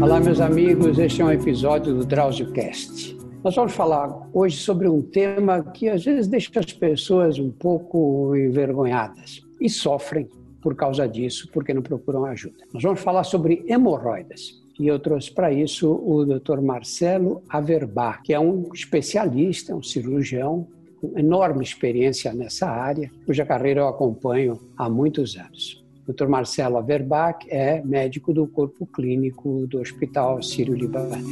Olá, 0.00 0.20
meus 0.20 0.40
amigos, 0.40 1.00
este 1.00 1.20
é 1.20 1.24
um 1.24 1.32
episódio 1.32 1.94
do 1.94 2.04
DrauzioCast. 2.04 3.16
Nós 3.42 3.56
vamos 3.56 3.72
falar 3.72 4.28
hoje 4.32 4.56
sobre 4.56 4.88
um 4.88 5.02
tema 5.02 5.64
que 5.64 5.88
às 5.88 6.04
vezes 6.04 6.28
deixa 6.28 6.60
as 6.60 6.72
pessoas 6.72 7.40
um 7.40 7.50
pouco 7.50 8.36
envergonhadas 8.36 9.42
e 9.60 9.68
sofrem 9.68 10.30
por 10.62 10.76
causa 10.76 11.08
disso, 11.08 11.48
porque 11.52 11.74
não 11.74 11.82
procuram 11.82 12.24
ajuda. 12.24 12.64
Nós 12.72 12.84
vamos 12.84 13.00
falar 13.00 13.24
sobre 13.24 13.64
hemorroidas. 13.66 14.62
E 14.78 14.86
eu 14.86 15.00
trouxe 15.00 15.32
para 15.32 15.52
isso 15.52 15.90
o 15.92 16.24
Dr. 16.24 16.60
Marcelo 16.60 17.42
Averbach, 17.48 18.22
que 18.22 18.32
é 18.32 18.38
um 18.38 18.70
especialista, 18.72 19.74
um 19.74 19.82
cirurgião 19.82 20.68
com 21.00 21.18
enorme 21.18 21.64
experiência 21.64 22.32
nessa 22.32 22.68
área, 22.68 23.10
cuja 23.24 23.44
carreira 23.44 23.80
eu 23.80 23.88
acompanho 23.88 24.60
há 24.76 24.88
muitos 24.88 25.36
anos. 25.36 25.84
Dr. 26.06 26.26
Marcelo 26.26 26.76
Averbach 26.78 27.46
é 27.48 27.82
médico 27.82 28.32
do 28.32 28.46
corpo 28.46 28.86
clínico 28.86 29.66
do 29.66 29.80
Hospital 29.80 30.42
Sírio-Libanês. 30.42 31.26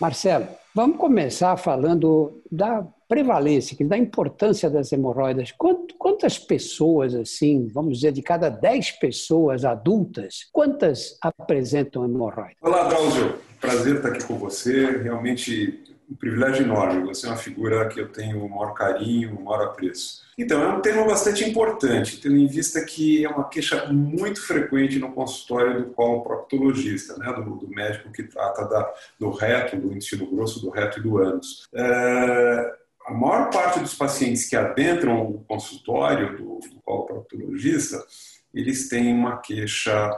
Marcelo, 0.00 0.46
vamos 0.74 0.96
começar 0.96 1.56
falando 1.56 2.42
da 2.50 2.86
prevalência, 3.08 3.76
da 3.86 3.98
importância 3.98 4.68
das 4.70 4.92
hemorroidas. 4.92 5.52
Quantas 5.98 6.38
pessoas, 6.38 7.14
assim, 7.14 7.68
vamos 7.72 7.98
dizer, 7.98 8.12
de 8.12 8.22
cada 8.22 8.48
10 8.48 8.92
pessoas 8.92 9.64
adultas, 9.64 10.48
quantas 10.52 11.16
apresentam 11.20 12.04
hemorroidas? 12.04 12.56
Olá, 12.60 12.88
Drauzio. 12.88 13.34
Prazer 13.60 13.96
estar 13.96 14.08
aqui 14.08 14.24
com 14.24 14.36
você. 14.36 14.98
Realmente 14.98 15.82
um 16.10 16.14
privilégio 16.14 16.64
enorme. 16.64 17.06
Você 17.06 17.26
é 17.26 17.30
uma 17.30 17.36
figura 17.36 17.88
que 17.88 18.00
eu 18.00 18.08
tenho 18.08 18.44
o 18.44 18.48
maior 18.48 18.74
carinho, 18.74 19.36
o 19.36 19.44
maior 19.44 19.64
apreço. 19.64 20.22
Então, 20.36 20.62
é 20.62 20.68
um 20.68 20.80
tema 20.80 21.04
bastante 21.04 21.44
importante, 21.48 22.20
tendo 22.20 22.36
em 22.36 22.46
vista 22.46 22.84
que 22.84 23.24
é 23.24 23.28
uma 23.28 23.48
queixa 23.48 23.86
muito 23.92 24.44
frequente 24.44 24.98
no 24.98 25.12
consultório 25.12 25.84
do 25.84 25.90
coloproctologista, 25.92 27.16
né, 27.16 27.32
do, 27.32 27.56
do 27.56 27.68
médico 27.68 28.10
que 28.10 28.24
trata 28.24 28.64
da, 28.64 28.92
do 29.18 29.30
reto, 29.30 29.76
do 29.76 29.92
intestino 29.92 30.26
grosso, 30.26 30.60
do 30.60 30.70
reto 30.70 30.98
e 30.98 31.02
do 31.02 31.18
ânus. 31.18 31.68
É, 31.72 32.74
a 33.06 33.12
maior 33.12 33.50
parte 33.50 33.78
dos 33.78 33.94
pacientes 33.94 34.48
que 34.48 34.56
adentram 34.56 35.22
o 35.22 35.44
consultório 35.44 36.36
do, 36.36 36.58
do 36.58 36.80
coloproctologista, 36.82 38.04
eles 38.52 38.88
têm 38.88 39.12
uma 39.12 39.36
queixa 39.38 40.10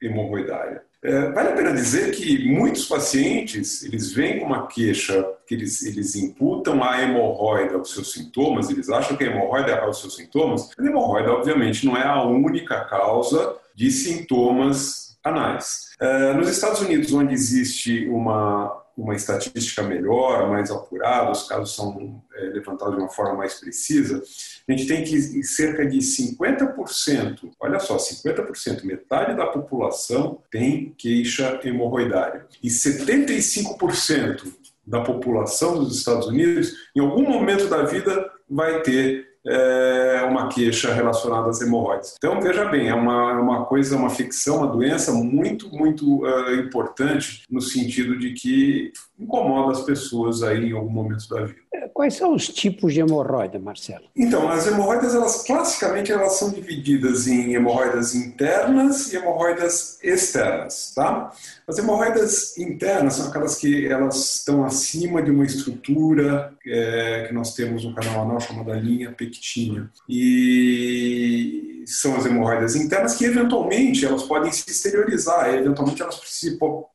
hemorroidária. 0.00 0.82
É, 1.04 1.30
vale 1.32 1.50
a 1.50 1.52
pena 1.52 1.70
dizer 1.70 2.12
que 2.12 2.48
muitos 2.48 2.86
pacientes, 2.86 3.82
eles 3.82 4.10
vêm 4.10 4.38
com 4.38 4.46
uma 4.46 4.66
queixa 4.66 5.22
que 5.46 5.54
eles, 5.54 5.82
eles 5.82 6.14
imputam 6.14 6.82
a 6.82 7.02
hemorroida 7.02 7.74
aos 7.74 7.92
seus 7.92 8.10
sintomas, 8.10 8.70
eles 8.70 8.88
acham 8.88 9.14
que 9.14 9.22
a 9.22 9.26
hemorroida 9.26 9.72
é 9.72 9.80
aos 9.80 10.00
seus 10.00 10.16
sintomas. 10.16 10.70
A 10.78 10.82
hemorroida, 10.82 11.30
obviamente, 11.30 11.84
não 11.84 11.94
é 11.94 12.06
a 12.06 12.22
única 12.22 12.86
causa 12.86 13.54
de 13.74 13.90
sintomas 13.90 15.18
anais. 15.22 15.90
É, 16.00 16.32
nos 16.32 16.48
Estados 16.48 16.80
Unidos, 16.80 17.12
onde 17.12 17.34
existe 17.34 18.08
uma 18.08 18.83
uma 18.96 19.14
estatística 19.14 19.82
melhor, 19.82 20.48
mais 20.48 20.70
apurada, 20.70 21.32
os 21.32 21.48
casos 21.48 21.74
são 21.74 22.22
é, 22.34 22.44
levantados 22.46 22.94
de 22.94 23.00
uma 23.00 23.08
forma 23.08 23.34
mais 23.34 23.54
precisa, 23.54 24.22
a 24.68 24.72
gente 24.72 24.86
tem 24.86 25.04
que 25.04 25.42
cerca 25.42 25.84
de 25.86 25.98
50%, 25.98 27.50
olha 27.60 27.80
só, 27.80 27.96
50%, 27.96 28.84
metade 28.84 29.36
da 29.36 29.46
população 29.46 30.42
tem 30.50 30.94
queixa 30.96 31.60
hemorroidária. 31.64 32.46
E 32.62 32.68
75% 32.68 34.52
da 34.86 35.00
população 35.00 35.82
dos 35.82 35.98
Estados 35.98 36.26
Unidos, 36.26 36.72
em 36.94 37.00
algum 37.00 37.22
momento 37.22 37.68
da 37.68 37.82
vida, 37.82 38.30
vai 38.48 38.80
ter 38.82 39.33
é, 39.46 40.22
uma 40.28 40.48
queixa 40.48 40.92
relacionada 40.92 41.48
às 41.48 41.60
hemorroides. 41.60 42.14
Então, 42.16 42.40
veja 42.40 42.64
bem, 42.66 42.88
é 42.88 42.94
uma, 42.94 43.32
é 43.32 43.34
uma 43.34 43.64
coisa, 43.66 43.96
uma 43.96 44.10
ficção, 44.10 44.58
uma 44.58 44.66
doença 44.66 45.12
muito, 45.12 45.68
muito 45.68 46.24
uh, 46.24 46.54
importante 46.54 47.42
no 47.50 47.60
sentido 47.60 48.18
de 48.18 48.32
que 48.32 48.92
incomoda 49.18 49.72
as 49.72 49.82
pessoas 49.82 50.42
aí 50.42 50.70
em 50.70 50.72
algum 50.72 50.90
momento 50.90 51.28
da 51.28 51.44
vida. 51.44 51.63
Quais 51.92 52.14
são 52.14 52.34
os 52.34 52.48
tipos 52.48 52.92
de 52.92 53.00
hemorroida, 53.00 53.58
Marcelo? 53.58 54.04
Então, 54.16 54.48
as 54.48 54.66
hemorroidas, 54.66 55.14
elas 55.14 55.42
classicamente 55.42 56.12
elas 56.12 56.34
são 56.34 56.50
divididas 56.50 57.26
em 57.26 57.54
hemorroidas 57.54 58.14
internas 58.14 59.12
e 59.12 59.16
hemorroidas 59.16 59.98
externas, 60.02 60.92
tá? 60.94 61.32
As 61.66 61.78
hemorroidas 61.78 62.56
internas 62.58 63.14
são 63.14 63.28
aquelas 63.28 63.56
que 63.56 63.86
elas 63.86 64.36
estão 64.36 64.64
acima 64.64 65.22
de 65.22 65.30
uma 65.30 65.44
estrutura 65.44 66.52
é, 66.66 67.26
que 67.28 67.34
nós 67.34 67.54
temos 67.54 67.84
no 67.84 67.94
canal 67.94 68.22
anal 68.22 68.40
chamada 68.40 68.74
linha 68.74 69.12
pectínea. 69.12 69.90
E 70.08 71.73
são 71.86 72.16
as 72.16 72.26
hemorroidas 72.26 72.76
internas 72.76 73.16
que 73.16 73.24
eventualmente 73.24 74.04
elas 74.04 74.22
podem 74.22 74.52
se 74.52 74.70
exteriorizar, 74.70 75.54
eventualmente 75.54 76.02
elas 76.02 76.20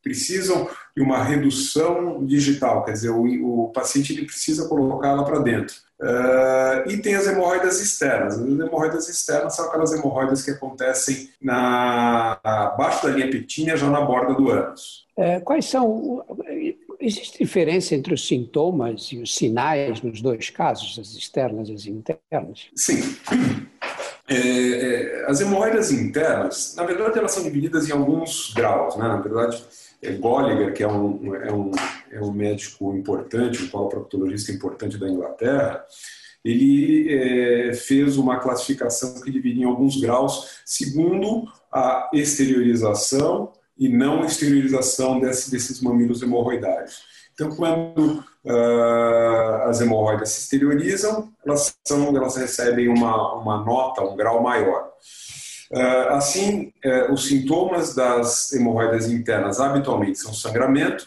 precisam 0.02 0.70
de 0.96 1.02
uma 1.02 1.24
redução 1.24 2.26
digital, 2.26 2.84
quer 2.84 2.94
dizer, 2.94 3.10
o, 3.10 3.66
o 3.66 3.72
paciente 3.72 4.14
ele 4.14 4.26
precisa 4.26 4.68
colocá-la 4.68 5.24
para 5.24 5.40
dentro. 5.40 5.76
Uh, 6.02 6.90
e 6.90 6.98
tem 7.02 7.16
as 7.16 7.28
hemorroidas 7.28 7.82
externas. 7.82 8.40
As 8.40 8.42
hemorroidas 8.42 9.10
externas 9.10 9.56
são 9.56 9.66
aquelas 9.66 9.92
hemorroidas 9.92 10.44
que 10.44 10.52
acontecem 10.52 11.30
na, 11.42 12.40
abaixo 12.42 13.06
da 13.06 13.12
linha 13.12 13.30
pectínea, 13.30 13.76
já 13.76 13.90
na 13.90 14.00
borda 14.00 14.34
do 14.34 14.50
ânus. 14.50 15.06
É, 15.18 15.42
quais 15.42 15.66
são. 15.66 16.26
Existe 17.02 17.40
diferença 17.40 17.96
entre 17.96 18.14
os 18.14 18.26
sintomas 18.26 19.10
e 19.12 19.22
os 19.22 19.36
sinais 19.36 20.02
nos 20.02 20.22
dois 20.22 20.50
casos, 20.50 20.98
as 21.00 21.14
externas 21.16 21.68
e 21.68 21.74
as 21.74 21.86
internas? 21.86 22.68
Sim. 22.76 23.02
É, 24.30 24.36
é, 24.36 25.26
as 25.28 25.42
hemorroidas 25.42 25.92
internas, 25.92 26.76
na 26.76 26.84
verdade, 26.84 27.18
elas 27.18 27.32
são 27.32 27.44
divididas 27.44 27.90
em 27.90 27.92
alguns 27.92 28.54
graus. 28.54 28.96
Né? 28.96 29.08
Na 29.08 29.18
verdade, 29.18 29.64
é 30.02 30.12
Golliger, 30.12 30.74
que 30.74 30.84
é 30.84 30.88
um, 30.88 31.36
é, 31.36 31.52
um, 31.52 31.72
é 32.12 32.22
um 32.22 32.32
médico 32.32 32.96
importante, 32.96 33.64
um 33.64 33.70
coloproctologista 33.70 34.52
importante 34.52 34.98
da 34.98 35.10
Inglaterra, 35.10 35.84
ele 36.46 37.14
é, 37.14 37.74
fez 37.74 38.18
uma 38.18 38.40
classificação 38.40 39.20
que 39.22 39.32
dividia 39.32 39.64
em 39.64 39.68
alguns 39.68 40.00
graus 40.00 40.62
segundo 40.64 41.46
a 41.72 42.10
exteriorização 42.14 43.52
e 43.78 43.90
não 43.90 44.24
exteriorização 44.24 45.20
desse, 45.20 45.52
desses 45.52 45.82
mamilos 45.82 46.22
hemorroidários. 46.22 47.04
Então, 47.34 47.50
quando 47.56 48.24
uh, 48.46 49.70
as 49.70 49.82
hemorroidas 49.82 50.30
se 50.30 50.42
exteriorizam, 50.42 51.30
elas, 51.46 51.76
são, 51.86 52.16
elas 52.16 52.36
recebem 52.36 52.88
uma, 52.88 53.36
uma 53.36 53.64
nota, 53.64 54.02
um 54.02 54.16
grau 54.16 54.42
maior. 54.42 54.90
Uh, 55.72 56.14
assim, 56.14 56.74
uh, 56.84 57.14
os 57.14 57.28
sintomas 57.28 57.94
das 57.94 58.52
hemorroidas 58.54 59.10
internas 59.10 59.60
habitualmente 59.60 60.18
são 60.18 60.34
sangramento, 60.34 61.06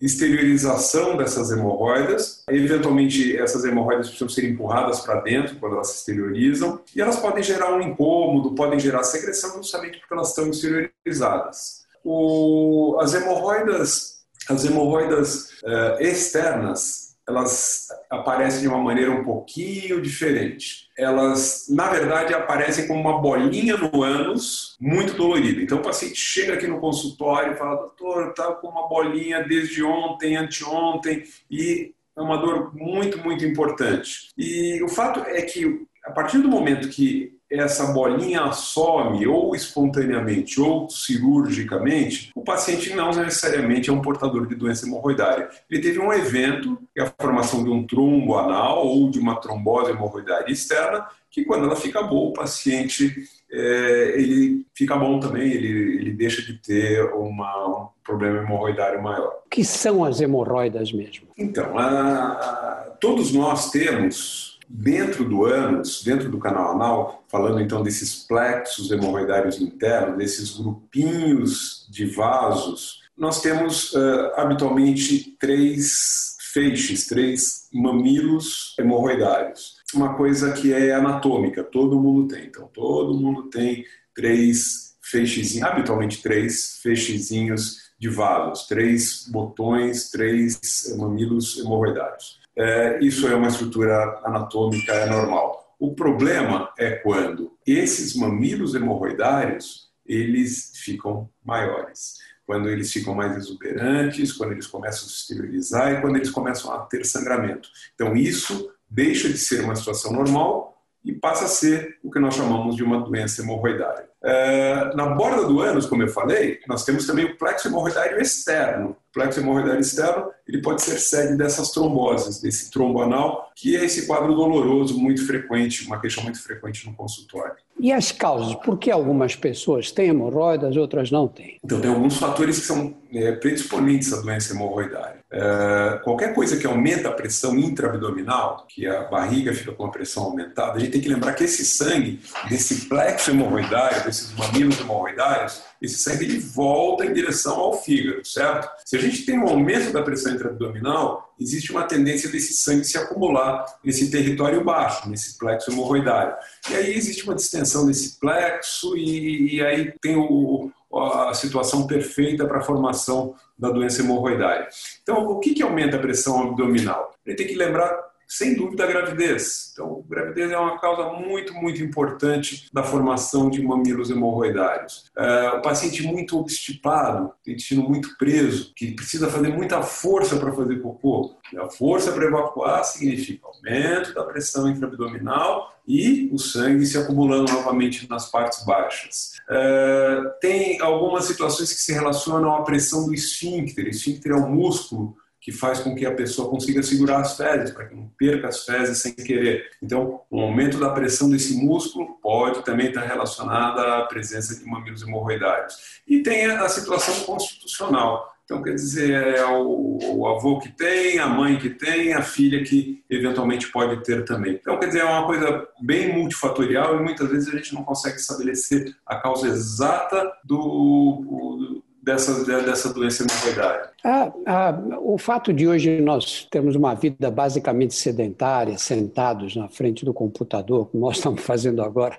exteriorização 0.00 1.16
dessas 1.16 1.50
hemorroidas. 1.50 2.44
Eventualmente, 2.48 3.36
essas 3.36 3.64
hemorroidas 3.64 4.06
precisam 4.06 4.28
ser 4.28 4.48
empurradas 4.48 5.00
para 5.00 5.20
dentro 5.20 5.56
quando 5.56 5.74
elas 5.74 5.88
se 5.88 5.98
exteriorizam. 5.98 6.80
E 6.94 7.00
elas 7.00 7.16
podem 7.16 7.42
gerar 7.42 7.74
um 7.74 7.80
incômodo, 7.80 8.54
podem 8.54 8.78
gerar 8.78 9.02
secreção 9.02 9.56
justamente 9.56 9.98
porque 9.98 10.14
elas 10.14 10.28
estão 10.28 10.48
exteriorizadas. 10.48 11.86
O, 12.04 12.96
as 13.00 13.12
hemorroidas, 13.14 14.17
as 14.48 14.64
hemorroidas 14.64 15.50
uh, 15.62 16.00
externas, 16.00 17.08
elas 17.28 17.88
aparecem 18.08 18.62
de 18.62 18.68
uma 18.68 18.78
maneira 18.78 19.10
um 19.10 19.22
pouquinho 19.22 20.00
diferente. 20.00 20.88
Elas, 20.96 21.66
na 21.68 21.88
verdade, 21.90 22.32
aparecem 22.32 22.88
como 22.88 23.00
uma 23.00 23.20
bolinha 23.20 23.76
no 23.76 24.02
ânus, 24.02 24.76
muito 24.80 25.12
dolorida. 25.12 25.60
Então 25.60 25.78
o 25.78 25.82
paciente 25.82 26.16
chega 26.16 26.54
aqui 26.54 26.66
no 26.66 26.80
consultório 26.80 27.52
e 27.52 27.56
fala: 27.56 27.76
doutor, 27.76 28.30
está 28.30 28.52
com 28.52 28.68
uma 28.68 28.88
bolinha 28.88 29.44
desde 29.46 29.82
ontem, 29.82 30.36
anteontem, 30.36 31.22
e 31.50 31.92
é 32.16 32.20
uma 32.20 32.38
dor 32.38 32.74
muito, 32.74 33.18
muito 33.18 33.44
importante. 33.44 34.30
E 34.36 34.82
o 34.82 34.88
fato 34.88 35.20
é 35.20 35.42
que, 35.42 35.86
a 36.04 36.10
partir 36.10 36.38
do 36.38 36.48
momento 36.48 36.88
que 36.88 37.37
essa 37.50 37.92
bolinha 37.92 38.52
some 38.52 39.26
ou 39.26 39.54
espontaneamente 39.54 40.60
ou 40.60 40.88
cirurgicamente, 40.90 42.30
o 42.34 42.42
paciente 42.42 42.94
não 42.94 43.10
necessariamente 43.10 43.88
é 43.88 43.92
um 43.92 44.02
portador 44.02 44.46
de 44.46 44.54
doença 44.54 44.86
hemorroidária. 44.86 45.48
Ele 45.70 45.80
teve 45.80 45.98
um 45.98 46.12
evento, 46.12 46.78
que 46.94 47.00
é 47.00 47.04
a 47.04 47.12
formação 47.18 47.64
de 47.64 47.70
um 47.70 47.86
trombo 47.86 48.36
anal 48.36 48.86
ou 48.86 49.10
de 49.10 49.18
uma 49.18 49.40
trombose 49.40 49.90
hemorroidária 49.90 50.52
externa, 50.52 51.06
que 51.30 51.44
quando 51.44 51.64
ela 51.64 51.76
fica 51.76 52.02
boa, 52.02 52.30
o 52.30 52.32
paciente 52.32 53.14
é, 53.50 54.14
ele 54.16 54.66
fica 54.74 54.96
bom 54.96 55.18
também, 55.18 55.50
ele, 55.50 55.98
ele 55.98 56.12
deixa 56.12 56.42
de 56.42 56.54
ter 56.54 57.02
uma, 57.12 57.66
um 57.66 57.88
problema 58.04 58.42
hemorroidário 58.42 59.02
maior. 59.02 59.40
O 59.46 59.48
que 59.48 59.64
são 59.64 60.04
as 60.04 60.20
hemorroidas 60.20 60.92
mesmo? 60.92 61.28
Então, 61.36 61.78
a, 61.78 62.96
todos 63.00 63.32
nós 63.32 63.70
temos 63.70 64.47
Dentro 64.68 65.24
do 65.24 65.44
ânus, 65.44 66.02
dentro 66.04 66.30
do 66.30 66.38
canal 66.38 66.72
anal, 66.72 67.24
falando 67.28 67.60
então 67.60 67.82
desses 67.82 68.26
plexos 68.26 68.90
hemorroidários 68.90 69.60
internos, 69.60 70.18
desses 70.18 70.58
grupinhos 70.58 71.88
de 71.90 72.04
vasos, 72.06 73.00
nós 73.16 73.40
temos 73.40 73.92
uh, 73.94 74.32
habitualmente 74.36 75.36
três 75.40 76.36
feixes, 76.52 77.06
três 77.06 77.68
mamilos 77.72 78.74
hemorroidários. 78.78 79.76
uma 79.94 80.14
coisa 80.14 80.52
que 80.52 80.72
é 80.72 80.92
anatômica, 80.92 81.64
todo 81.64 82.00
mundo 82.00 82.28
tem. 82.28 82.46
Então, 82.46 82.68
todo 82.72 83.18
mundo 83.18 83.48
tem 83.50 83.84
três 84.14 84.96
feixezinhos, 85.02 85.66
habitualmente 85.66 86.22
três 86.22 86.78
feixezinhos 86.82 87.88
de 87.98 88.08
vasos, 88.08 88.66
três 88.66 89.26
botões, 89.28 90.10
três 90.10 90.60
mamilos 90.96 91.58
hemorroidários. 91.58 92.38
É, 92.58 92.98
isso 93.00 93.28
é 93.28 93.34
uma 93.36 93.46
estrutura 93.46 94.20
anatômica 94.24 94.92
é 94.92 95.06
normal. 95.06 95.76
O 95.78 95.94
problema 95.94 96.72
é 96.76 96.90
quando 96.90 97.52
esses 97.64 98.16
mamilos 98.16 98.74
hemorroidários 98.74 99.88
eles 100.04 100.72
ficam 100.74 101.30
maiores, 101.44 102.16
quando 102.44 102.68
eles 102.68 102.92
ficam 102.92 103.14
mais 103.14 103.36
exuberantes, 103.36 104.32
quando 104.32 104.52
eles 104.52 104.66
começam 104.66 105.06
a 105.06 105.08
se 105.08 105.20
esterilizar 105.20 105.92
e 105.92 106.00
quando 106.00 106.16
eles 106.16 106.30
começam 106.30 106.72
a 106.72 106.80
ter 106.80 107.04
sangramento. 107.06 107.68
Então 107.94 108.16
isso 108.16 108.72
deixa 108.90 109.28
de 109.28 109.38
ser 109.38 109.62
uma 109.62 109.76
situação 109.76 110.12
normal 110.12 110.82
e 111.04 111.12
passa 111.12 111.44
a 111.44 111.48
ser 111.48 111.98
o 112.02 112.10
que 112.10 112.18
nós 112.18 112.34
chamamos 112.34 112.74
de 112.74 112.82
uma 112.82 113.00
doença 113.00 113.42
hemorroidária. 113.42 114.08
É, 114.22 114.96
na 114.96 115.06
borda 115.06 115.44
do 115.44 115.60
ânus, 115.60 115.86
como 115.86 116.02
eu 116.02 116.08
falei, 116.08 116.58
nós 116.66 116.84
temos 116.84 117.06
também 117.06 117.24
o 117.24 117.36
plexo 117.36 117.68
hemorroidário 117.68 118.20
externo. 118.20 118.96
O 119.10 119.12
plexo 119.14 119.40
hemorroidário 119.40 119.80
externo 119.80 120.30
ele 120.48 120.62
pode 120.62 120.82
ser 120.82 120.98
sede 120.98 121.36
dessas 121.36 121.70
tromboses, 121.70 122.40
desse 122.40 122.70
trombo 122.70 123.02
anal, 123.02 123.50
que 123.54 123.76
é 123.76 123.84
esse 123.84 124.06
quadro 124.06 124.34
doloroso 124.34 124.98
muito 124.98 125.26
frequente, 125.26 125.86
uma 125.86 126.00
queixa 126.00 126.22
muito 126.22 126.42
frequente 126.42 126.86
no 126.86 126.94
consultório. 126.94 127.54
E 127.78 127.92
as 127.92 128.10
causas? 128.10 128.54
Por 128.56 128.78
que 128.78 128.90
algumas 128.90 129.36
pessoas 129.36 129.92
têm 129.92 130.08
hemorroidas, 130.08 130.76
outras 130.76 131.10
não 131.10 131.28
têm? 131.28 131.58
Então, 131.62 131.80
tem 131.80 131.90
alguns 131.90 132.16
fatores 132.16 132.58
que 132.58 132.66
são 132.66 132.94
é, 133.12 133.32
predisponentes 133.32 134.12
à 134.12 134.20
doença 134.20 134.52
hemorroidária. 134.52 135.18
É, 135.30 136.00
qualquer 136.02 136.34
coisa 136.34 136.56
que 136.56 136.66
aumenta 136.66 137.08
a 137.08 137.12
pressão 137.12 137.56
intraabdominal, 137.56 138.66
que 138.68 138.86
a 138.86 139.02
barriga 139.04 139.52
fica 139.52 139.72
com 139.72 139.84
a 139.84 139.90
pressão 139.90 140.24
aumentada, 140.24 140.76
a 140.76 140.78
gente 140.80 140.92
tem 140.92 141.00
que 141.00 141.08
lembrar 141.08 141.34
que 141.34 141.44
esse 141.44 141.64
sangue, 141.64 142.20
desse 142.48 142.86
plexo 142.86 143.30
hemorroidário, 143.30 144.04
desses 144.04 144.34
mamilos 144.34 144.80
hemorroidários, 144.80 145.62
esse 145.80 145.98
sangue 145.98 146.24
ele 146.24 146.38
volta 146.38 147.04
em 147.04 147.12
direção 147.12 147.54
ao 147.56 147.82
fígado, 147.82 148.24
certo? 148.26 148.68
Se 148.84 148.96
a 148.96 149.00
gente 149.00 149.24
tem 149.24 149.38
um 149.38 149.48
aumento 149.48 149.92
da 149.92 150.02
pressão 150.02 150.32
intraabdominal, 150.32 151.34
existe 151.40 151.70
uma 151.70 151.84
tendência 151.84 152.28
desse 152.30 152.54
sangue 152.54 152.84
se 152.84 152.98
acumular 152.98 153.64
nesse 153.84 154.10
território 154.10 154.64
baixo, 154.64 155.08
nesse 155.08 155.38
plexo 155.38 155.70
hemorroidário. 155.70 156.34
E 156.70 156.74
aí 156.74 156.94
existe 156.94 157.24
uma 157.24 157.34
distensão 157.34 157.86
desse 157.86 158.18
plexo 158.18 158.96
e, 158.96 159.56
e 159.56 159.62
aí 159.62 159.92
tem 160.00 160.16
o, 160.16 160.70
a 160.92 161.34
situação 161.34 161.86
perfeita 161.86 162.46
para 162.46 162.58
a 162.58 162.62
formação 162.62 163.34
da 163.58 163.70
doença 163.70 164.02
hemorroidária. 164.02 164.68
Então, 165.02 165.26
o 165.28 165.38
que, 165.38 165.54
que 165.54 165.62
aumenta 165.62 165.96
a 165.96 166.00
pressão 166.00 166.42
abdominal? 166.42 167.12
Ele 167.26 167.36
tem 167.36 167.46
que 167.46 167.54
lembrar 167.54 168.07
sem 168.28 168.54
dúvida, 168.54 168.84
a 168.84 168.86
gravidez. 168.86 169.70
Então, 169.72 170.04
a 170.04 170.14
gravidez 170.14 170.50
é 170.50 170.58
uma 170.58 170.78
causa 170.78 171.04
muito, 171.14 171.54
muito 171.54 171.82
importante 171.82 172.68
da 172.72 172.82
formação 172.82 173.48
de 173.48 173.62
mamilos 173.62 174.10
hemorroidários. 174.10 175.06
É, 175.16 175.48
o 175.50 175.62
paciente 175.62 176.02
muito 176.02 176.38
obstipado, 176.38 177.32
intestino 177.46 177.88
muito 177.88 178.16
preso, 178.18 178.72
que 178.76 178.92
precisa 178.92 179.30
fazer 179.30 179.48
muita 179.48 179.82
força 179.82 180.36
para 180.36 180.52
fazer 180.52 180.80
cocô. 180.82 181.38
A 181.56 181.70
força 181.70 182.12
para 182.12 182.26
evacuar 182.26 182.84
significa 182.84 183.46
aumento 183.46 184.12
da 184.12 184.24
pressão 184.24 184.68
intraabdominal 184.68 185.72
e 185.86 186.28
o 186.30 186.38
sangue 186.38 186.84
se 186.84 186.98
acumulando 186.98 187.50
novamente 187.50 188.06
nas 188.10 188.30
partes 188.30 188.62
baixas. 188.62 189.32
É, 189.48 190.20
tem 190.38 190.80
algumas 190.82 191.24
situações 191.24 191.72
que 191.72 191.80
se 191.80 191.94
relacionam 191.94 192.54
à 192.54 192.62
pressão 192.62 193.06
do 193.06 193.14
esfíncter. 193.14 193.86
O 193.86 193.88
esfíncter 193.88 194.32
é 194.32 194.36
um 194.36 194.50
músculo 194.50 195.16
que 195.48 195.52
faz 195.52 195.80
com 195.80 195.94
que 195.94 196.04
a 196.04 196.12
pessoa 196.12 196.50
consiga 196.50 196.82
segurar 196.82 197.20
as 197.20 197.34
fezes, 197.34 197.70
para 197.70 197.86
que 197.86 197.94
não 197.94 198.06
perca 198.18 198.48
as 198.48 198.66
fezes 198.66 198.98
sem 198.98 199.14
querer. 199.14 199.70
Então, 199.82 200.20
o 200.30 200.42
aumento 200.42 200.78
da 200.78 200.90
pressão 200.90 201.30
desse 201.30 201.56
músculo 201.56 202.18
pode 202.22 202.62
também 202.66 202.88
estar 202.88 203.00
relacionada 203.00 203.80
à 203.96 204.02
presença 204.02 204.54
de 204.54 204.66
mamilos 204.66 205.00
hemorroidários. 205.00 206.02
E 206.06 206.22
tem 206.22 206.44
a 206.44 206.68
situação 206.68 207.24
constitucional. 207.24 208.30
Então, 208.44 208.62
quer 208.62 208.74
dizer, 208.74 209.38
é 209.38 209.46
o, 209.46 209.98
o, 210.02 210.26
avô 210.26 210.58
que 210.58 210.68
tem, 210.68 211.18
a 211.18 211.26
mãe 211.26 211.58
que 211.58 211.70
tem, 211.70 212.12
a 212.12 212.20
filha 212.20 212.62
que 212.62 213.02
eventualmente 213.08 213.72
pode 213.72 214.02
ter 214.04 214.26
também. 214.26 214.52
Então, 214.52 214.78
quer 214.78 214.88
dizer, 214.88 215.00
é 215.00 215.04
uma 215.04 215.24
coisa 215.24 215.66
bem 215.80 216.14
multifatorial 216.14 216.96
e 216.96 217.02
muitas 217.02 217.26
vezes 217.30 217.48
a 217.48 217.56
gente 217.56 217.74
não 217.74 217.84
consegue 217.84 218.16
estabelecer 218.16 218.94
a 219.06 219.16
causa 219.16 219.48
exata 219.48 220.30
do, 220.44 221.77
dessa, 222.02 222.44
dessa 222.62 222.92
doença 222.92 223.24
hemorroidária? 223.24 223.90
Ah, 224.04 224.32
ah, 224.46 224.80
o 225.00 225.18
fato 225.18 225.52
de 225.52 225.66
hoje 225.66 226.00
nós 226.00 226.46
termos 226.50 226.74
uma 226.76 226.94
vida 226.94 227.30
basicamente 227.30 227.94
sedentária, 227.94 228.78
sentados 228.78 229.56
na 229.56 229.68
frente 229.68 230.04
do 230.04 230.14
computador, 230.14 230.86
como 230.86 231.06
nós 231.06 231.16
estamos 231.18 231.42
fazendo 231.42 231.82
agora, 231.82 232.18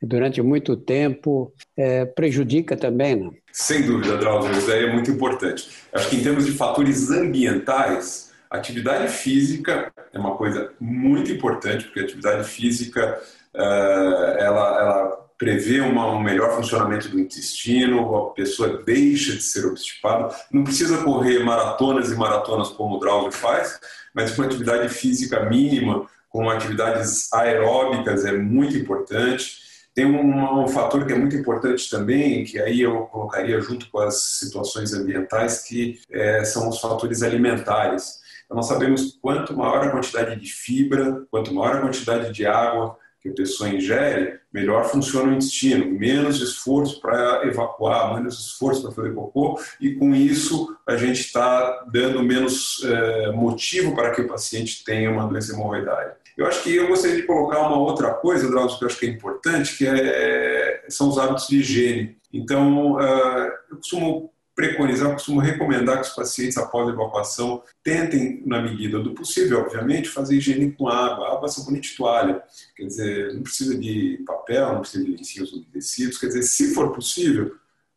durante 0.00 0.40
muito 0.42 0.76
tempo, 0.76 1.52
é, 1.76 2.04
prejudica 2.04 2.76
também, 2.76 3.16
não? 3.16 3.34
Sem 3.52 3.82
dúvida, 3.82 4.18
Drauzio, 4.18 4.52
isso 4.52 4.66
daí 4.66 4.84
é 4.84 4.92
muito 4.92 5.10
importante. 5.10 5.68
Acho 5.92 6.10
que 6.10 6.16
em 6.16 6.22
termos 6.22 6.44
de 6.44 6.52
fatores 6.52 7.10
ambientais, 7.10 8.32
atividade 8.50 9.08
física 9.08 9.90
é 10.12 10.18
uma 10.18 10.36
coisa 10.36 10.70
muito 10.78 11.32
importante, 11.32 11.84
porque 11.86 12.00
a 12.00 12.02
atividade 12.02 12.46
física, 12.46 13.18
uh, 13.54 14.38
ela, 14.38 14.80
ela 14.80 15.25
prevê 15.38 15.80
uma, 15.80 16.10
um 16.10 16.20
melhor 16.20 16.56
funcionamento 16.56 17.08
do 17.08 17.20
intestino, 17.20 18.16
a 18.16 18.30
pessoa 18.30 18.82
deixa 18.84 19.32
de 19.32 19.42
ser 19.42 19.66
obstipada. 19.66 20.34
Não 20.50 20.64
precisa 20.64 21.02
correr 21.02 21.44
maratonas 21.44 22.10
e 22.10 22.14
maratonas 22.14 22.68
como 22.68 22.96
o 22.96 23.00
Drauzio 23.00 23.32
faz, 23.32 23.78
mas 24.14 24.36
uma 24.36 24.46
atividade 24.46 24.88
física 24.88 25.44
mínima, 25.44 26.06
com 26.30 26.48
atividades 26.48 27.32
aeróbicas, 27.32 28.24
é 28.24 28.32
muito 28.32 28.76
importante. 28.76 29.64
Tem 29.94 30.04
um, 30.04 30.62
um, 30.62 30.68
fator 30.68 31.06
que 31.06 31.12
é 31.12 31.18
muito 31.18 31.36
importante 31.36 31.88
também, 31.88 32.44
que 32.44 32.58
aí 32.58 32.82
eu 32.82 33.06
colocaria 33.06 33.60
junto 33.60 33.90
com 33.90 33.98
as 33.98 34.22
situações 34.38 34.92
ambientais, 34.92 35.62
que 35.62 35.98
é, 36.10 36.44
são 36.44 36.68
os 36.68 36.80
fatores 36.80 37.22
alimentares. 37.22 38.20
Então, 38.44 38.56
nós 38.56 38.66
sabemos 38.66 39.18
quanto 39.20 39.56
maior 39.56 39.86
a 39.86 39.90
quantidade 39.90 40.38
de 40.38 40.52
fibra, 40.52 41.24
quanto 41.30 41.52
maior 41.52 41.76
a 41.76 41.80
quantidade 41.80 42.32
de 42.32 42.46
água, 42.46 42.96
que 43.26 43.42
a 43.42 43.44
pessoa 43.44 43.68
ingere, 43.68 44.38
melhor 44.52 44.84
funciona 44.84 45.30
o 45.30 45.34
intestino, 45.34 45.86
menos 45.86 46.40
esforço 46.40 47.00
para 47.00 47.46
evacuar, 47.46 48.14
menos 48.14 48.38
esforço 48.38 48.82
para 48.82 48.92
fazer 48.92 49.14
cocô, 49.14 49.60
e 49.80 49.94
com 49.94 50.14
isso 50.14 50.76
a 50.86 50.96
gente 50.96 51.20
está 51.20 51.84
dando 51.92 52.22
menos 52.22 52.82
é, 52.84 53.32
motivo 53.32 53.94
para 53.94 54.10
que 54.12 54.22
o 54.22 54.28
paciente 54.28 54.84
tenha 54.84 55.10
uma 55.10 55.26
doença 55.26 55.52
hemorroidária. 55.52 56.16
Eu 56.36 56.46
acho 56.46 56.62
que 56.62 56.76
eu 56.76 56.88
gostaria 56.88 57.16
de 57.16 57.22
colocar 57.22 57.60
uma 57.60 57.78
outra 57.78 58.12
coisa, 58.12 58.48
Drauzio, 58.48 58.78
que 58.78 58.84
eu 58.84 58.88
acho 58.88 58.98
que 58.98 59.06
é 59.06 59.08
importante, 59.08 59.76
que 59.76 59.86
é, 59.86 60.84
são 60.88 61.08
os 61.08 61.18
hábitos 61.18 61.48
de 61.48 61.60
higiene. 61.60 62.16
Então, 62.32 62.92
uh, 62.96 63.50
eu 63.70 63.76
costumo 63.76 64.30
preconizar, 64.56 65.12
costumo 65.12 65.38
recomendar 65.38 66.00
que 66.00 66.08
os 66.08 66.14
pacientes, 66.14 66.56
após 66.56 66.88
a 66.88 66.92
evacuação, 66.92 67.62
tentem, 67.84 68.42
na 68.46 68.62
medida 68.62 68.98
do 68.98 69.12
possível, 69.12 69.60
obviamente, 69.60 70.08
fazer 70.08 70.36
higiene 70.36 70.72
com 70.72 70.88
água, 70.88 71.34
água, 71.34 71.46
sabonete 71.46 71.92
e 71.92 71.96
toalha. 71.96 72.42
Quer 72.74 72.86
dizer, 72.86 73.34
não 73.34 73.42
precisa 73.42 73.78
de 73.78 74.24
papel, 74.26 74.72
não 74.72 74.80
precisa 74.80 75.04
de 75.04 75.10
lencinhos 75.10 75.52
umedecidos. 75.52 76.16
Quer 76.18 76.28
dizer, 76.28 76.42
se 76.42 76.72
for 76.72 76.94
possível, 76.94 77.54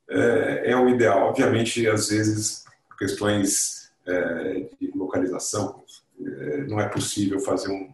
é, 0.09 0.71
é 0.71 0.77
o 0.77 0.89
ideal. 0.89 1.29
Obviamente, 1.29 1.87
às 1.87 2.09
vezes, 2.09 2.65
questões 2.97 3.89
é, 4.05 4.65
de 4.81 4.91
localização, 4.93 5.81
é, 6.21 6.57
não 6.67 6.77
é 6.77 6.89
possível 6.89 7.39
fazer 7.39 7.71
um, 7.71 7.89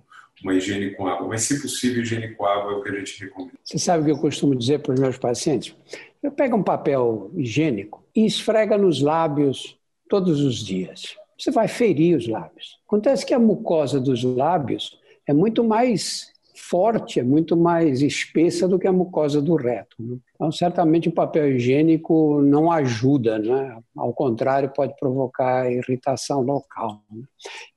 uma 0.45 0.53
higiene 0.53 0.91
com 0.91 1.07
água, 1.07 1.27
mas 1.27 1.41
se 1.41 1.59
possível, 1.59 2.03
higiene 2.03 2.35
com 2.35 2.45
água 2.45 2.71
é 2.71 2.75
o 2.75 2.83
que 2.83 2.89
a 2.89 2.99
gente 2.99 3.25
recomenda. 3.25 3.53
Você 3.63 3.79
sabe 3.79 4.03
o 4.03 4.05
que 4.05 4.11
eu 4.11 4.21
costumo 4.21 4.55
dizer 4.55 4.79
para 4.79 4.93
os 4.93 4.99
meus 4.99 5.17
pacientes? 5.17 5.75
Eu 6.21 6.31
pego 6.31 6.55
um 6.55 6.61
papel 6.61 7.31
higiênico 7.35 8.03
e 8.15 8.25
esfrega 8.25 8.77
nos 8.77 9.01
lábios 9.01 9.75
todos 10.07 10.41
os 10.41 10.63
dias. 10.63 11.15
Você 11.37 11.49
vai 11.49 11.67
ferir 11.67 12.15
os 12.15 12.27
lábios. 12.27 12.79
Acontece 12.87 13.25
que 13.25 13.33
a 13.33 13.39
mucosa 13.39 13.99
dos 13.99 14.23
lábios 14.23 14.99
é 15.27 15.33
muito 15.33 15.63
mais 15.63 16.31
forte, 16.55 17.19
é 17.19 17.23
muito 17.23 17.57
mais 17.57 18.01
espessa 18.01 18.67
do 18.67 18.77
que 18.77 18.87
a 18.87 18.93
mucosa 18.93 19.41
do 19.41 19.55
reto. 19.55 19.95
Né? 19.99 20.17
Então, 20.35 20.51
certamente 20.51 21.09
o 21.09 21.11
papel 21.11 21.55
higiênico 21.55 22.41
não 22.41 22.71
ajuda, 22.71 23.39
né? 23.39 23.77
ao 23.97 24.13
contrário, 24.13 24.71
pode 24.73 24.95
provocar 24.99 25.71
irritação 25.71 26.41
local. 26.41 27.01
Né? 27.11 27.23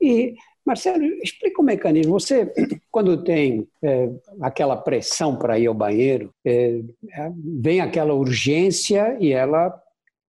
E 0.00 0.34
Marcelo, 0.68 1.02
explica 1.22 1.60
o 1.60 1.64
mecanismo. 1.64 2.12
Você, 2.12 2.52
quando 2.90 3.24
tem 3.24 3.66
é, 3.82 4.10
aquela 4.42 4.76
pressão 4.76 5.36
para 5.36 5.58
ir 5.58 5.66
ao 5.66 5.74
banheiro, 5.74 6.30
é, 6.44 6.80
é, 7.12 7.30
vem 7.60 7.80
aquela 7.80 8.12
urgência 8.12 9.16
e 9.18 9.32
ela, 9.32 9.74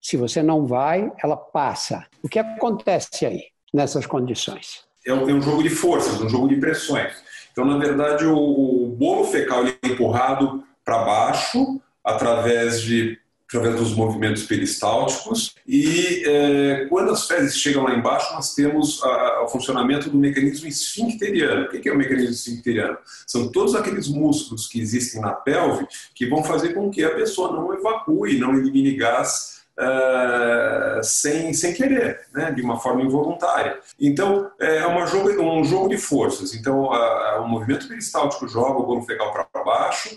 se 0.01 0.17
você 0.17 0.43
não 0.43 0.67
vai, 0.67 1.13
ela 1.23 1.37
passa. 1.37 2.07
O 2.23 2.29
que 2.29 2.39
acontece 2.39 3.27
aí, 3.27 3.43
nessas 3.75 4.07
condições? 4.07 4.85
É 5.05 5.13
um, 5.13 5.29
é 5.29 5.35
um 5.35 5.43
jogo 5.43 5.63
de 5.63 5.71
forças, 5.71 6.21
um 6.21 6.29
jogo 6.29 6.49
de 6.49 6.57
pressões. 6.57 7.13
Então, 7.51 7.65
na 7.65 7.77
verdade, 7.77 8.25
o, 8.25 8.37
o 8.37 8.89
bolo 8.89 9.25
fecal 9.25 9.67
é 9.67 9.75
empurrado 9.85 10.63
para 10.85 11.05
baixo 11.05 11.81
através 12.05 12.81
de 12.81 13.19
através 13.49 13.77
dos 13.77 13.95
movimentos 13.95 14.43
peristálticos. 14.43 15.55
E 15.67 16.23
é, 16.27 16.87
quando 16.89 17.11
as 17.11 17.27
fezes 17.27 17.57
chegam 17.57 17.85
lá 17.85 17.95
embaixo, 17.95 18.33
nós 18.35 18.55
temos 18.55 19.03
a, 19.03 19.43
o 19.45 19.49
funcionamento 19.49 20.11
do 20.11 20.19
mecanismo 20.19 20.69
esfincteriano. 20.69 21.65
O 21.65 21.69
que 21.69 21.89
é 21.89 21.93
o 21.93 21.97
mecanismo 21.97 22.31
esfincteriano? 22.31 22.99
São 23.27 23.51
todos 23.51 23.75
aqueles 23.75 24.07
músculos 24.07 24.67
que 24.67 24.79
existem 24.79 25.21
na 25.21 25.33
pelve 25.33 25.87
que 26.15 26.27
vão 26.27 26.45
fazer 26.45 26.75
com 26.75 26.91
que 26.91 27.03
a 27.03 27.15
pessoa 27.15 27.53
não 27.53 27.73
evacue, 27.73 28.39
não 28.39 28.55
elimine 28.55 28.95
gás 28.95 29.57
Uh, 29.79 31.01
sem, 31.05 31.55
sem 31.55 31.73
querer, 31.73 32.23
né, 32.35 32.51
de 32.51 32.61
uma 32.61 32.81
forma 32.81 33.01
involuntária. 33.01 33.79
Então, 34.01 34.51
é 34.59 34.85
um 34.89 35.07
jogo, 35.07 35.41
um 35.41 35.63
jogo 35.63 35.89
de 35.89 35.97
forças. 35.97 36.53
Então, 36.53 36.91
o 37.41 37.47
movimento 37.47 37.87
peristáltico 37.87 38.49
joga 38.49 38.81
o 38.81 38.85
bolo 38.85 39.03
fecal 39.03 39.33
para 39.33 39.63
baixo, 39.63 40.17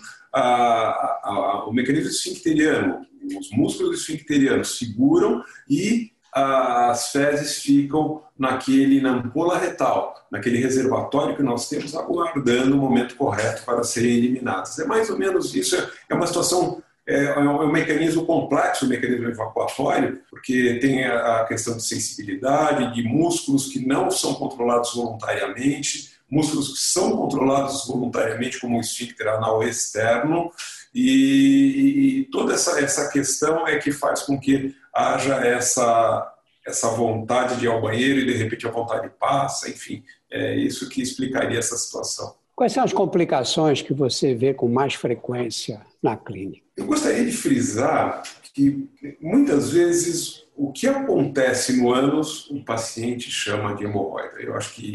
o 1.68 1.72
mecanismo 1.72 2.10
esfincteriano 2.10 3.06
os 3.38 3.50
músculos 3.50 4.00
esfincterianos 4.00 4.78
seguram 4.78 5.42
e 5.68 6.12
as 6.32 7.12
fezes 7.12 7.60
ficam 7.60 8.22
naquele, 8.38 9.02
na 9.02 9.10
ampola 9.10 9.58
retal, 9.58 10.14
naquele 10.30 10.58
reservatório 10.58 11.36
que 11.36 11.42
nós 11.42 11.68
temos, 11.68 11.94
aguardando 11.94 12.74
o 12.74 12.80
momento 12.80 13.16
correto 13.16 13.62
para 13.64 13.84
serem 13.84 14.12
eliminadas. 14.12 14.78
É 14.78 14.86
mais 14.86 15.10
ou 15.10 15.18
menos 15.18 15.54
isso, 15.54 15.76
é 16.08 16.14
uma 16.14 16.26
situação, 16.26 16.82
é, 17.06 17.24
é 17.24 17.38
um, 17.38 17.70
mecanismo 17.70 18.24
complexo, 18.24 18.86
o 18.86 18.88
mecanismo 18.88 19.28
evacuatório, 19.28 20.22
porque 20.30 20.78
tem 20.80 21.04
a 21.04 21.44
questão 21.44 21.76
de 21.76 21.84
sensibilidade, 21.84 22.94
de 22.94 23.02
músculos 23.02 23.66
que 23.66 23.86
não 23.86 24.10
são 24.10 24.32
controlados 24.34 24.94
voluntariamente, 24.94 26.12
músculos 26.30 26.72
que 26.72 26.78
são 26.78 27.14
controlados 27.14 27.86
voluntariamente, 27.86 28.58
como 28.58 28.78
o 28.78 28.80
esfíncter 28.80 29.28
anal 29.28 29.62
externo, 29.62 30.50
e, 30.94 32.20
e, 32.20 32.24
toda 32.30 32.54
essa, 32.54 32.80
essa 32.80 33.08
questão 33.08 33.66
é 33.66 33.78
que 33.78 33.90
faz 33.90 34.22
com 34.22 34.38
que 34.38 34.74
haja 34.94 35.36
essa, 35.36 36.34
essa 36.66 36.88
vontade 36.88 37.56
de 37.56 37.64
ir 37.64 37.68
ao 37.68 37.80
banheiro 37.80 38.20
e 38.20 38.26
de 38.26 38.34
repente 38.34 38.66
a 38.66 38.70
vontade 38.70 39.10
passa, 39.18 39.70
enfim, 39.70 40.04
é 40.30 40.54
isso 40.56 40.88
que 40.88 41.00
explicaria 41.00 41.58
essa 41.58 41.76
situação. 41.76 42.34
Quais 42.54 42.72
são 42.72 42.84
as 42.84 42.92
complicações 42.92 43.80
que 43.80 43.94
você 43.94 44.34
vê 44.34 44.52
com 44.52 44.68
mais 44.68 44.94
frequência 44.94 45.80
na 46.02 46.16
clínica? 46.16 46.62
Eu 46.76 46.86
gostaria 46.86 47.24
de 47.24 47.32
frisar 47.32 48.22
que 48.52 48.88
muitas 49.20 49.70
vezes 49.70 50.44
o 50.54 50.70
que 50.70 50.86
acontece 50.86 51.76
no 51.76 51.92
ânus 51.92 52.50
o 52.50 52.62
paciente 52.64 53.30
chama 53.30 53.74
de 53.74 53.84
hemorroida. 53.84 54.40
Eu 54.40 54.54
acho 54.54 54.74
que 54.74 54.86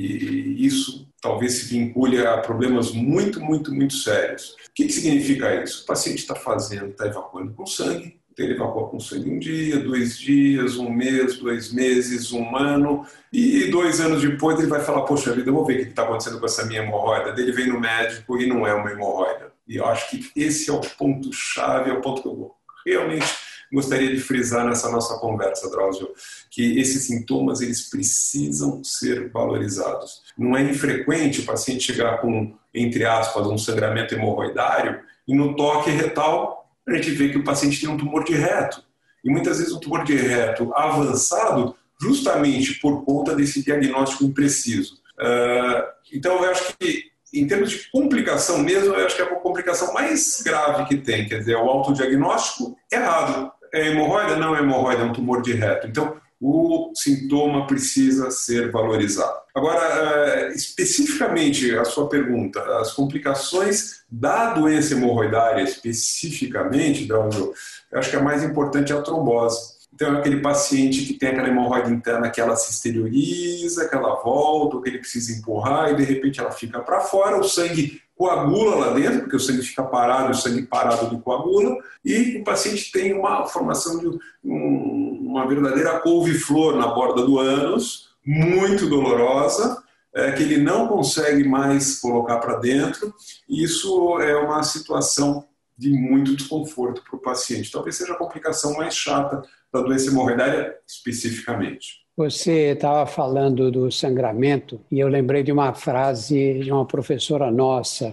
isso 0.60 1.08
talvez 1.20 1.54
se 1.54 1.66
vincule 1.66 2.26
a 2.26 2.38
problemas 2.38 2.92
muito, 2.92 3.42
muito, 3.42 3.74
muito 3.74 3.96
sérios 3.96 4.56
que, 4.78 4.86
que 4.86 4.94
significa 4.94 5.64
isso? 5.64 5.82
O 5.82 5.86
paciente 5.88 6.20
está 6.20 6.36
fazendo, 6.36 6.92
está 6.92 7.08
evacuando 7.08 7.52
com 7.54 7.66
sangue, 7.66 8.20
ele 8.38 8.54
evacua 8.54 8.88
com 8.90 9.00
sangue 9.00 9.32
um 9.32 9.40
dia, 9.40 9.80
dois 9.80 10.20
dias, 10.20 10.78
um 10.78 10.92
mês, 10.92 11.40
dois 11.40 11.74
meses, 11.74 12.32
um 12.32 12.56
ano, 12.56 13.04
e 13.34 13.72
dois 13.72 14.00
anos 14.00 14.22
depois 14.22 14.60
ele 14.60 14.68
vai 14.68 14.82
falar, 14.82 15.02
poxa 15.02 15.34
vida, 15.34 15.50
eu 15.50 15.56
vou 15.56 15.66
ver 15.66 15.74
o 15.74 15.84
que 15.84 15.90
está 15.90 16.04
acontecendo 16.04 16.40
com 16.40 16.46
essa 16.46 16.64
minha 16.68 16.84
hemorroida. 16.84 17.42
Ele 17.42 17.52
vem 17.52 17.70
no 17.70 17.80
médico 17.80 18.40
e 18.40 18.46
não 18.46 18.68
é 18.68 18.74
uma 18.76 18.92
hemorroida. 18.92 19.52
E 19.68 19.78
eu 19.78 19.86
acho 19.88 20.12
que 20.12 20.30
esse 20.36 20.70
é 20.70 20.74
o 20.74 20.80
ponto-chave, 20.80 21.90
é 21.90 21.94
o 21.94 22.02
ponto 22.02 22.22
que 22.22 22.28
eu 22.28 22.52
realmente 22.92 23.26
gostaria 23.72 24.10
de 24.10 24.20
frisar 24.20 24.66
nessa 24.66 24.90
nossa 24.90 25.18
conversa, 25.20 25.70
Drauzio, 25.70 26.10
que 26.50 26.80
esses 26.80 27.06
sintomas 27.06 27.62
eles 27.62 27.90
precisam 27.90 28.82
ser 28.84 29.30
valorizados. 29.30 30.22
Não 30.38 30.56
é 30.56 30.64
infrequente 30.64 31.42
o 31.42 31.46
paciente 31.46 31.84
chegar 31.84 32.22
com, 32.22 32.56
entre 32.74 33.06
aspas, 33.06 33.46
um 33.48 33.58
sangramento 33.58 34.16
hemorroidário 34.16 35.02
e 35.28 35.36
no 35.36 35.56
toque 35.56 35.90
retal 35.90 36.66
a 36.88 36.96
gente 36.96 37.12
vê 37.12 37.30
que 37.30 37.38
o 37.38 37.44
paciente 37.44 37.82
tem 37.82 37.90
um 37.90 37.98
tumor 37.98 38.24
de 38.24 38.34
reto. 38.34 38.82
E 39.24 39.30
muitas 39.30 39.58
vezes 39.58 39.74
um 39.74 39.80
tumor 39.80 40.06
de 40.06 40.16
reto 40.16 40.74
avançado 40.74 41.76
justamente 42.00 42.76
por 42.80 43.04
conta 43.04 43.36
desse 43.36 43.62
diagnóstico 43.62 44.24
impreciso. 44.24 44.96
Uh, 45.20 45.84
então, 46.14 46.44
eu 46.44 46.52
acho 46.52 46.78
que 46.78 47.12
em 47.34 47.46
termos 47.48 47.72
de 47.72 47.92
complicação 47.92 48.60
mesmo, 48.60 48.94
eu 48.94 49.06
acho 49.06 49.16
que 49.16 49.22
é 49.22 49.26
a 49.26 49.36
complicação 49.36 49.94
mais 49.94 50.42
grave 50.44 50.86
que 50.86 50.98
tem, 50.98 51.28
quer 51.28 51.40
dizer, 51.40 51.54
é 51.54 51.58
o 51.58 51.70
autodiagnóstico 51.70 52.78
errado. 52.92 53.52
É 53.74 53.90
hemorroida? 53.90 54.38
Não 54.38 54.56
é 54.56 54.60
hemorroida, 54.60 55.02
é 55.02 55.06
um 55.06 55.14
tumor 55.14 55.42
de 55.42 55.54
reto. 55.54 55.88
Então, 55.88 56.18
o 56.40 56.92
sintoma 56.96 57.66
precisa 57.66 58.30
ser 58.30 58.72
valorizado. 58.72 59.40
Agora, 59.56 59.82
eh, 59.82 60.54
especificamente 60.54 61.76
a 61.76 61.84
sua 61.84 62.08
pergunta, 62.08 62.62
as 62.80 62.94
complicações 62.94 64.04
da 64.10 64.54
doença 64.54 64.94
hemorroidária, 64.94 65.64
especificamente, 65.64 67.08
eu 67.10 67.54
acho 67.94 68.10
que 68.10 68.16
a 68.16 68.22
mais 68.22 68.44
importante 68.44 68.94
é 68.94 68.96
a 68.96 69.02
trombose. 69.02 69.77
Então, 69.98 70.16
é 70.16 70.20
aquele 70.20 70.42
paciente 70.42 71.06
que 71.06 71.16
tem 71.16 71.30
aquela 71.30 71.48
hemorroida 71.48 71.90
interna 71.90 72.30
que 72.30 72.40
ela 72.40 72.56
se 72.56 72.70
exterioriza, 72.70 73.90
que 73.90 73.96
ela 73.96 74.22
volta, 74.22 74.80
que 74.80 74.90
ele 74.90 75.00
precisa 75.00 75.36
empurrar 75.36 75.92
e 75.92 75.96
de 75.96 76.04
repente 76.04 76.40
ela 76.40 76.52
fica 76.52 76.80
para 76.82 77.00
fora, 77.00 77.40
o 77.40 77.44
sangue 77.44 78.00
coagula 78.16 78.76
lá 78.76 78.94
dentro, 78.94 79.22
porque 79.22 79.38
o 79.38 79.40
sangue 79.40 79.64
fica 79.64 79.82
parado, 79.82 80.30
o 80.30 80.36
sangue 80.36 80.68
parado 80.68 81.10
do 81.10 81.20
coagula, 81.20 81.78
e 82.06 82.38
o 82.38 82.44
paciente 82.44 82.92
tem 82.92 83.12
uma 83.12 83.48
formação 83.48 83.98
de 83.98 84.08
um, 84.44 85.18
uma 85.32 85.48
verdadeira 85.48 86.00
couve-flor 86.00 86.76
na 86.76 86.90
borda 86.90 87.26
do 87.26 87.40
ânus, 87.40 88.10
muito 88.24 88.88
dolorosa, 88.88 89.82
é, 90.14 90.32
que 90.32 90.44
ele 90.44 90.58
não 90.58 90.88
consegue 90.88 91.44
mais 91.44 92.00
colocar 92.00 92.38
para 92.38 92.60
dentro. 92.60 93.12
Isso 93.50 94.22
é 94.22 94.36
uma 94.36 94.62
situação 94.62 95.48
de 95.76 95.90
muito 95.90 96.36
desconforto 96.36 97.04
para 97.04 97.18
o 97.18 97.22
paciente. 97.22 97.72
Talvez 97.72 97.96
seja 97.96 98.14
a 98.14 98.18
complicação 98.18 98.76
mais 98.76 98.96
chata 98.96 99.42
da 99.74 99.82
doença 99.82 100.10
hemorroidária 100.10 100.76
especificamente. 100.88 102.08
Você 102.16 102.72
estava 102.72 103.06
falando 103.06 103.70
do 103.72 103.92
sangramento 103.92 104.82
e 104.92 105.00
eu 105.00 105.08
lembrei 105.08 105.44
de 105.44 105.52
uma 105.52 105.74
frase 105.74 106.60
de 106.64 106.72
uma 106.72 106.86
professora 106.86 107.52
nossa, 107.52 108.12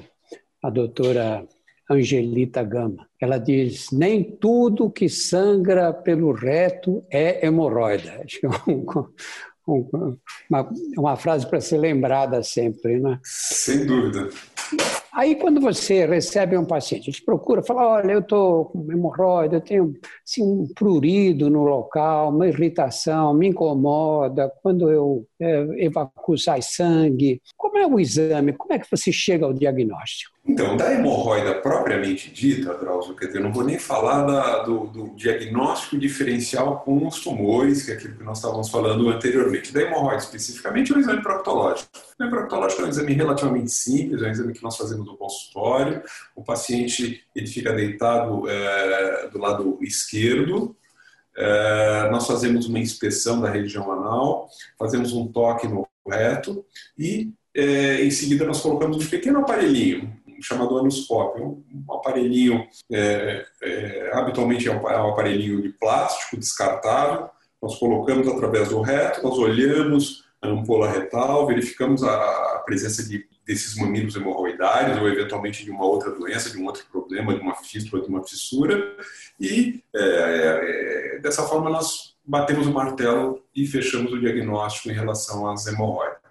a 0.62 0.68
doutora 0.68 1.46
Angelita 1.90 2.62
Gama. 2.62 3.06
Ela 3.20 3.38
diz: 3.38 3.90
nem 3.92 4.22
tudo 4.22 4.90
que 4.90 5.08
sangra 5.08 5.92
pelo 5.92 6.32
reto 6.32 7.02
é 7.10 7.46
hemorroida. 7.46 8.20
Acho 8.24 8.40
que 8.40 8.46
é 8.46 8.50
um, 8.68 8.84
um, 9.66 10.18
uma, 10.50 10.70
uma 10.98 11.16
frase 11.16 11.48
para 11.48 11.60
ser 11.60 11.78
lembrada 11.78 12.42
sempre, 12.42 13.00
né? 13.00 13.18
Sem 13.22 13.86
dúvida. 13.86 14.28
Aí, 15.14 15.36
quando 15.36 15.60
você 15.60 16.04
recebe 16.06 16.58
um 16.58 16.64
paciente, 16.64 17.08
a 17.08 17.24
procura, 17.24 17.62
fala, 17.62 17.86
olha, 17.86 18.12
eu 18.12 18.18
estou 18.18 18.64
com 18.64 18.90
hemorroida, 18.90 19.56
eu 19.56 19.60
tenho 19.60 19.94
assim, 20.26 20.42
um 20.42 20.66
prurido 20.74 21.48
no 21.48 21.62
local, 21.62 22.30
uma 22.30 22.48
irritação, 22.48 23.32
me 23.32 23.46
incomoda, 23.48 24.52
quando 24.60 24.90
eu 24.90 25.24
é, 25.40 25.84
evacuo 25.84 26.36
sai 26.36 26.62
sangue. 26.62 27.40
Como 27.56 27.78
é 27.78 27.86
o 27.86 28.00
exame? 28.00 28.54
Como 28.54 28.72
é 28.72 28.78
que 28.78 28.90
você 28.90 29.12
chega 29.12 29.46
ao 29.46 29.52
diagnóstico? 29.52 30.33
Então, 30.46 30.76
da 30.76 30.92
hemorroida 30.92 31.54
propriamente 31.54 32.30
dita, 32.30 32.74
Drauzio, 32.74 33.16
quer 33.16 33.28
dizer, 33.28 33.38
eu 33.38 33.44
não 33.44 33.52
vou 33.52 33.64
nem 33.64 33.78
falar 33.78 34.26
da, 34.26 34.62
do, 34.62 34.86
do, 34.88 35.14
diagnóstico 35.16 35.96
diferencial 35.96 36.80
com 36.80 37.06
os 37.06 37.20
tumores, 37.20 37.82
que 37.82 37.92
é 37.92 37.94
aquilo 37.94 38.16
que 38.16 38.22
nós 38.22 38.38
estávamos 38.38 38.68
falando 38.68 39.08
anteriormente. 39.08 39.72
Da 39.72 39.80
hemorroida, 39.80 40.22
especificamente, 40.22 40.92
é 40.92 40.96
o 40.96 41.00
exame 41.00 41.22
proctológico. 41.22 41.88
O 41.94 42.22
exame 42.22 42.30
proctológico 42.30 42.82
é 42.82 42.84
um 42.84 42.88
exame 42.88 43.12
relativamente 43.14 43.70
simples, 43.70 44.20
é 44.20 44.26
um 44.26 44.30
exame 44.30 44.52
que 44.52 44.62
nós 44.62 44.76
fazemos 44.76 45.06
no 45.06 45.16
consultório. 45.16 46.02
O 46.36 46.44
paciente 46.44 47.24
ele 47.34 47.46
fica 47.46 47.72
deitado 47.72 48.46
é, 48.46 49.28
do 49.28 49.38
lado 49.38 49.78
esquerdo, 49.80 50.76
é, 51.36 52.10
nós 52.10 52.26
fazemos 52.26 52.66
uma 52.66 52.78
inspeção 52.78 53.40
da 53.40 53.50
região 53.50 53.90
anal, 53.90 54.48
fazemos 54.78 55.12
um 55.12 55.26
toque 55.26 55.66
no 55.66 55.88
reto 56.06 56.64
e, 56.98 57.32
é, 57.54 58.04
em 58.04 58.10
seguida, 58.10 58.44
nós 58.44 58.60
colocamos 58.60 59.04
um 59.04 59.08
pequeno 59.08 59.40
aparelhinho, 59.40 60.12
chamado 60.40 60.78
anoscópio, 60.78 61.64
um 61.72 61.92
aparelhinho, 61.92 62.66
é, 62.90 63.44
é, 63.62 64.10
habitualmente 64.14 64.68
é 64.68 64.72
um, 64.72 64.88
é 64.88 65.02
um 65.02 65.10
aparelhinho 65.10 65.62
de 65.62 65.70
plástico 65.70 66.36
descartável, 66.36 67.28
nós 67.62 67.78
colocamos 67.78 68.28
através 68.28 68.68
do 68.68 68.80
reto, 68.80 69.22
nós 69.22 69.38
olhamos 69.38 70.24
a 70.42 70.48
ampola 70.48 70.90
retal, 70.90 71.46
verificamos 71.46 72.02
a, 72.02 72.14
a 72.14 72.62
presença 72.64 73.02
de, 73.02 73.26
desses 73.46 73.76
mamilos 73.76 74.16
hemorroidários 74.16 74.98
ou 74.98 75.08
eventualmente 75.08 75.64
de 75.64 75.70
uma 75.70 75.84
outra 75.84 76.10
doença, 76.10 76.50
de 76.50 76.58
um 76.58 76.66
outro 76.66 76.84
problema, 76.90 77.34
de 77.34 77.40
uma 77.40 77.54
fístula, 77.54 78.02
de 78.02 78.08
uma 78.08 78.22
fissura, 78.22 78.96
e 79.40 79.82
é, 79.94 81.16
é, 81.16 81.18
dessa 81.20 81.42
forma 81.44 81.70
nós 81.70 82.14
batemos 82.24 82.66
o 82.66 82.72
martelo 82.72 83.42
e 83.54 83.66
fechamos 83.66 84.12
o 84.12 84.20
diagnóstico 84.20 84.90
em 84.90 84.94
relação 84.94 85.48
às 85.48 85.66
hemorroidas. 85.66 86.23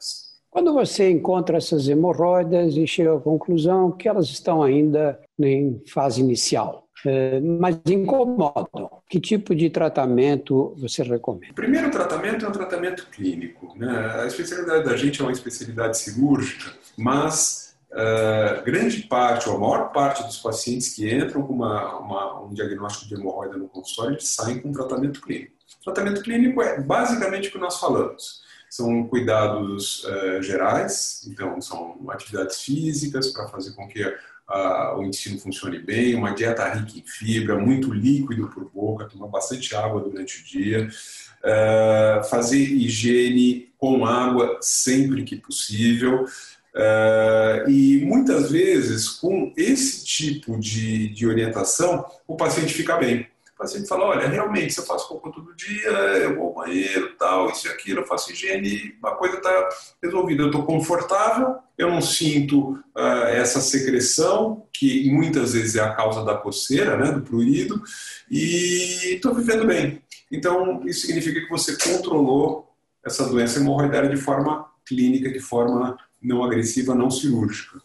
Quando 0.53 0.71
você 0.71 1.09
encontra 1.09 1.57
essas 1.57 1.87
hemorroidas 1.87 2.77
e 2.77 2.85
chega 2.85 3.15
à 3.15 3.19
conclusão 3.19 3.91
que 3.91 4.07
elas 4.07 4.29
estão 4.29 4.61
ainda 4.61 5.19
em 5.39 5.81
fase 5.87 6.21
inicial, 6.21 6.87
eh, 7.07 7.39
mas 7.41 7.79
incomodam. 7.87 9.01
Que 9.09 9.19
tipo 9.19 9.55
de 9.55 9.71
tratamento 9.71 10.75
você 10.77 11.01
recomenda? 11.01 11.51
O 11.51 11.55
primeiro 11.55 11.89
tratamento 11.89 12.45
é 12.45 12.47
um 12.47 12.51
tratamento 12.51 13.07
clínico. 13.09 13.75
Né? 13.75 13.89
A 14.21 14.27
especialidade 14.27 14.85
da 14.85 14.95
gente 14.95 15.21
é 15.21 15.23
uma 15.23 15.31
especialidade 15.31 15.97
cirúrgica, 15.97 16.71
mas 16.95 17.75
uh, 17.91 18.63
grande 18.63 19.01
parte, 19.07 19.49
ou 19.49 19.55
a 19.55 19.59
maior 19.59 19.91
parte 19.91 20.21
dos 20.21 20.37
pacientes 20.37 20.93
que 20.93 21.11
entram 21.11 21.41
com 21.41 21.53
uma, 21.53 21.97
uma, 21.97 22.43
um 22.43 22.53
diagnóstico 22.53 23.07
de 23.07 23.15
hemorroida 23.15 23.57
no 23.57 23.67
consultório, 23.67 24.13
eles 24.13 24.29
saem 24.29 24.59
com 24.59 24.71
tratamento 24.71 25.19
clínico. 25.19 25.53
O 25.81 25.83
tratamento 25.91 26.21
clínico 26.21 26.61
é 26.61 26.79
basicamente 26.79 27.49
o 27.49 27.51
que 27.51 27.57
nós 27.57 27.79
falamos. 27.79 28.42
São 28.75 29.05
cuidados 29.07 30.03
uh, 30.03 30.41
gerais, 30.41 31.21
então 31.27 31.61
são 31.61 31.95
atividades 32.09 32.59
físicas 32.59 33.27
para 33.27 33.47
fazer 33.47 33.73
com 33.73 33.87
que 33.87 34.03
uh, 34.03 34.97
o 34.97 35.03
intestino 35.03 35.37
funcione 35.37 35.77
bem, 35.77 36.15
uma 36.15 36.33
dieta 36.33 36.67
rica 36.73 36.97
em 36.97 37.03
fibra, 37.05 37.55
muito 37.55 37.93
líquido 37.93 38.47
por 38.47 38.67
boca, 38.71 39.05
tomar 39.05 39.27
bastante 39.27 39.75
água 39.75 40.01
durante 40.01 40.41
o 40.41 40.43
dia, 40.43 40.87
uh, 40.87 42.23
fazer 42.23 42.63
higiene 42.63 43.71
com 43.77 44.07
água 44.07 44.57
sempre 44.59 45.23
que 45.23 45.35
possível. 45.35 46.25
Uh, 46.73 47.69
e 47.69 48.03
muitas 48.03 48.49
vezes, 48.49 49.07
com 49.07 49.53
esse 49.55 50.03
tipo 50.03 50.57
de, 50.57 51.09
de 51.09 51.27
orientação, 51.27 52.03
o 52.27 52.35
paciente 52.35 52.73
fica 52.73 52.97
bem. 52.97 53.27
O 53.55 53.57
paciente 53.57 53.87
fala: 53.87 54.05
olha, 54.05 54.27
realmente, 54.27 54.73
se 54.73 54.79
eu 54.79 54.85
faço 54.85 55.07
cocô 55.07 55.31
todo 55.31 55.55
dia, 55.55 55.89
eu 55.89 56.35
vou 56.35 56.47
ao 56.47 56.53
banheiro, 56.53 57.15
tal, 57.17 57.49
isso 57.51 57.67
e 57.67 57.69
aquilo, 57.69 58.01
eu 58.01 58.07
faço 58.07 58.31
higiene, 58.31 58.95
a 59.03 59.11
coisa 59.11 59.37
está 59.37 59.69
resolvida. 60.01 60.43
Eu 60.43 60.47
estou 60.47 60.65
confortável, 60.65 61.57
eu 61.77 61.89
não 61.89 62.01
sinto 62.01 62.71
uh, 62.95 63.25
essa 63.27 63.61
secreção, 63.61 64.67
que 64.73 65.09
muitas 65.11 65.53
vezes 65.53 65.75
é 65.75 65.81
a 65.81 65.93
causa 65.93 66.23
da 66.25 66.35
coceira, 66.35 66.97
né, 66.97 67.11
do 67.11 67.21
prurido, 67.21 67.81
e 68.29 69.15
estou 69.15 69.33
vivendo 69.33 69.65
bem. 69.65 70.01
Então, 70.31 70.81
isso 70.85 71.05
significa 71.05 71.39
que 71.39 71.49
você 71.49 71.77
controlou 71.77 72.73
essa 73.05 73.27
doença 73.27 73.59
hemorroidária 73.59 74.09
de 74.09 74.17
forma 74.17 74.65
clínica, 74.85 75.31
de 75.31 75.39
forma 75.39 75.97
não 76.21 76.43
agressiva, 76.43 76.95
não 76.95 77.11
cirúrgica. 77.11 77.79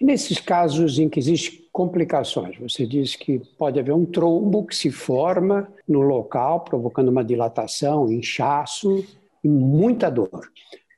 Nesses 0.00 0.38
casos 0.38 0.98
em 0.98 1.08
que 1.08 1.18
existem 1.18 1.64
complicações, 1.72 2.56
você 2.58 2.86
diz 2.86 3.16
que 3.16 3.40
pode 3.58 3.80
haver 3.80 3.92
um 3.92 4.04
trombo 4.04 4.64
que 4.66 4.76
se 4.76 4.90
forma 4.90 5.68
no 5.88 6.00
local, 6.00 6.60
provocando 6.60 7.08
uma 7.08 7.24
dilatação, 7.24 8.12
inchaço 8.12 9.04
e 9.42 9.48
muita 9.48 10.10
dor. 10.10 10.48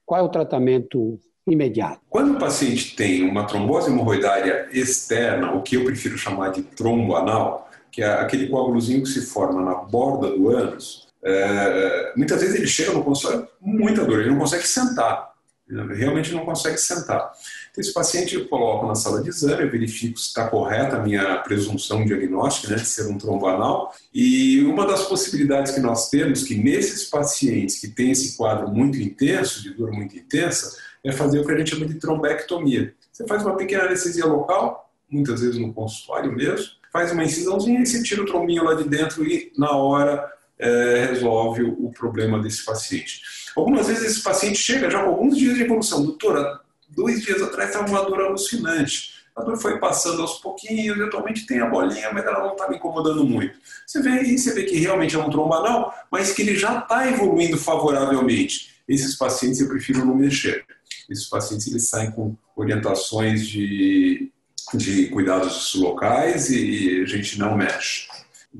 Qual 0.04 0.20
é 0.20 0.24
o 0.24 0.28
tratamento 0.28 1.18
imediato? 1.46 2.00
Quando 2.10 2.34
o 2.34 2.38
paciente 2.38 2.94
tem 2.94 3.28
uma 3.28 3.44
trombose 3.44 3.90
hemorroidária 3.90 4.68
externa, 4.72 5.54
o 5.54 5.62
que 5.62 5.76
eu 5.76 5.84
prefiro 5.84 6.18
chamar 6.18 6.50
de 6.50 6.62
trombo 6.62 7.16
anal, 7.16 7.70
que 7.90 8.02
é 8.02 8.06
aquele 8.06 8.48
coágulozinho 8.48 9.02
que 9.02 9.08
se 9.08 9.22
forma 9.22 9.62
na 9.62 9.74
borda 9.74 10.30
do 10.30 10.50
ânus, 10.50 11.08
é, 11.22 12.12
muitas 12.16 12.40
vezes 12.40 12.56
ele 12.56 12.66
chega 12.66 12.92
no 12.92 13.02
consultório 13.02 13.48
muita 13.60 14.04
dor, 14.04 14.20
ele 14.20 14.30
não 14.30 14.38
consegue 14.38 14.66
sentar 14.66 15.35
realmente 15.68 16.32
não 16.32 16.44
consegue 16.44 16.78
sentar. 16.78 17.32
Então, 17.70 17.82
esse 17.82 17.92
paciente 17.92 18.34
eu 18.34 18.48
coloco 18.48 18.86
na 18.86 18.94
sala 18.94 19.22
de 19.22 19.28
exame, 19.28 19.64
eu 19.64 19.70
verifico 19.70 20.18
se 20.18 20.28
está 20.28 20.48
correta 20.48 20.96
a 20.96 21.00
minha 21.00 21.38
presunção 21.38 22.04
diagnóstica 22.04 22.74
né, 22.74 22.76
de 22.76 22.86
ser 22.86 23.06
um 23.08 23.18
trombanal. 23.18 23.94
E 24.14 24.62
uma 24.64 24.86
das 24.86 25.04
possibilidades 25.06 25.72
que 25.72 25.80
nós 25.80 26.08
temos, 26.08 26.44
que 26.44 26.54
nesses 26.54 27.04
pacientes 27.04 27.80
que 27.80 27.88
têm 27.88 28.12
esse 28.12 28.36
quadro 28.36 28.68
muito 28.68 28.98
intenso, 28.98 29.62
de 29.62 29.74
dor 29.74 29.90
muito 29.90 30.16
intensa, 30.16 30.76
é 31.04 31.12
fazer 31.12 31.40
o 31.40 31.46
que 31.46 31.52
a 31.52 31.58
gente 31.58 31.70
chama 31.70 31.86
de 31.86 31.94
trombectomia. 31.94 32.94
Você 33.12 33.26
faz 33.26 33.42
uma 33.42 33.56
pequena 33.56 33.84
anestesia 33.84 34.26
local, 34.26 34.90
muitas 35.10 35.40
vezes 35.40 35.58
no 35.58 35.72
consultório 35.72 36.32
mesmo, 36.32 36.66
faz 36.92 37.12
uma 37.12 37.24
incisãozinha 37.24 37.80
e 37.80 37.86
você 37.86 38.02
tira 38.02 38.22
o 38.22 38.26
trombinho 38.26 38.64
lá 38.64 38.74
de 38.74 38.84
dentro 38.84 39.24
e 39.24 39.52
na 39.56 39.72
hora 39.72 40.35
é, 40.58 41.06
resolve 41.10 41.62
o 41.62 41.90
problema 41.90 42.40
desse 42.40 42.64
paciente. 42.64 43.20
Algumas 43.56 43.86
vezes 43.88 44.04
esse 44.04 44.22
paciente 44.22 44.58
chega 44.58 44.90
já 44.90 45.02
com 45.02 45.10
alguns 45.10 45.36
dias 45.36 45.56
de 45.56 45.62
evolução. 45.62 46.02
Doutora, 46.02 46.60
dois 46.88 47.22
dias 47.22 47.42
atrás 47.42 47.70
estava 47.70 47.88
uma 47.88 48.04
dor 48.04 48.20
alucinante. 48.20 49.16
A 49.34 49.42
dor 49.42 49.58
foi 49.58 49.78
passando 49.78 50.22
aos 50.22 50.38
pouquinhos, 50.38 50.96
eventualmente 50.96 51.46
tem 51.46 51.60
a 51.60 51.68
bolinha, 51.68 52.10
mas 52.12 52.24
ela 52.24 52.40
não 52.40 52.52
está 52.52 52.68
me 52.68 52.76
incomodando 52.76 53.22
muito. 53.24 53.58
Você 53.86 54.00
vê 54.00 54.10
aí, 54.10 54.38
você 54.38 54.54
vê 54.54 54.64
que 54.64 54.78
realmente 54.78 55.14
é 55.14 55.18
um 55.18 55.28
trombanal, 55.28 55.94
mas 56.10 56.32
que 56.32 56.40
ele 56.40 56.56
já 56.56 56.78
está 56.78 57.06
evoluindo 57.06 57.58
favoravelmente. 57.58 58.74
Esses 58.88 59.14
pacientes 59.14 59.60
eu 59.60 59.68
prefiro 59.68 60.06
não 60.06 60.14
mexer. 60.14 60.64
Esses 61.08 61.26
pacientes 61.28 61.66
eles 61.66 61.86
saem 61.88 62.10
com 62.10 62.34
orientações 62.56 63.46
de, 63.46 64.32
de 64.72 65.06
cuidados 65.08 65.74
locais 65.74 66.48
e 66.50 67.02
a 67.02 67.06
gente 67.06 67.38
não 67.38 67.56
mexe. 67.56 68.08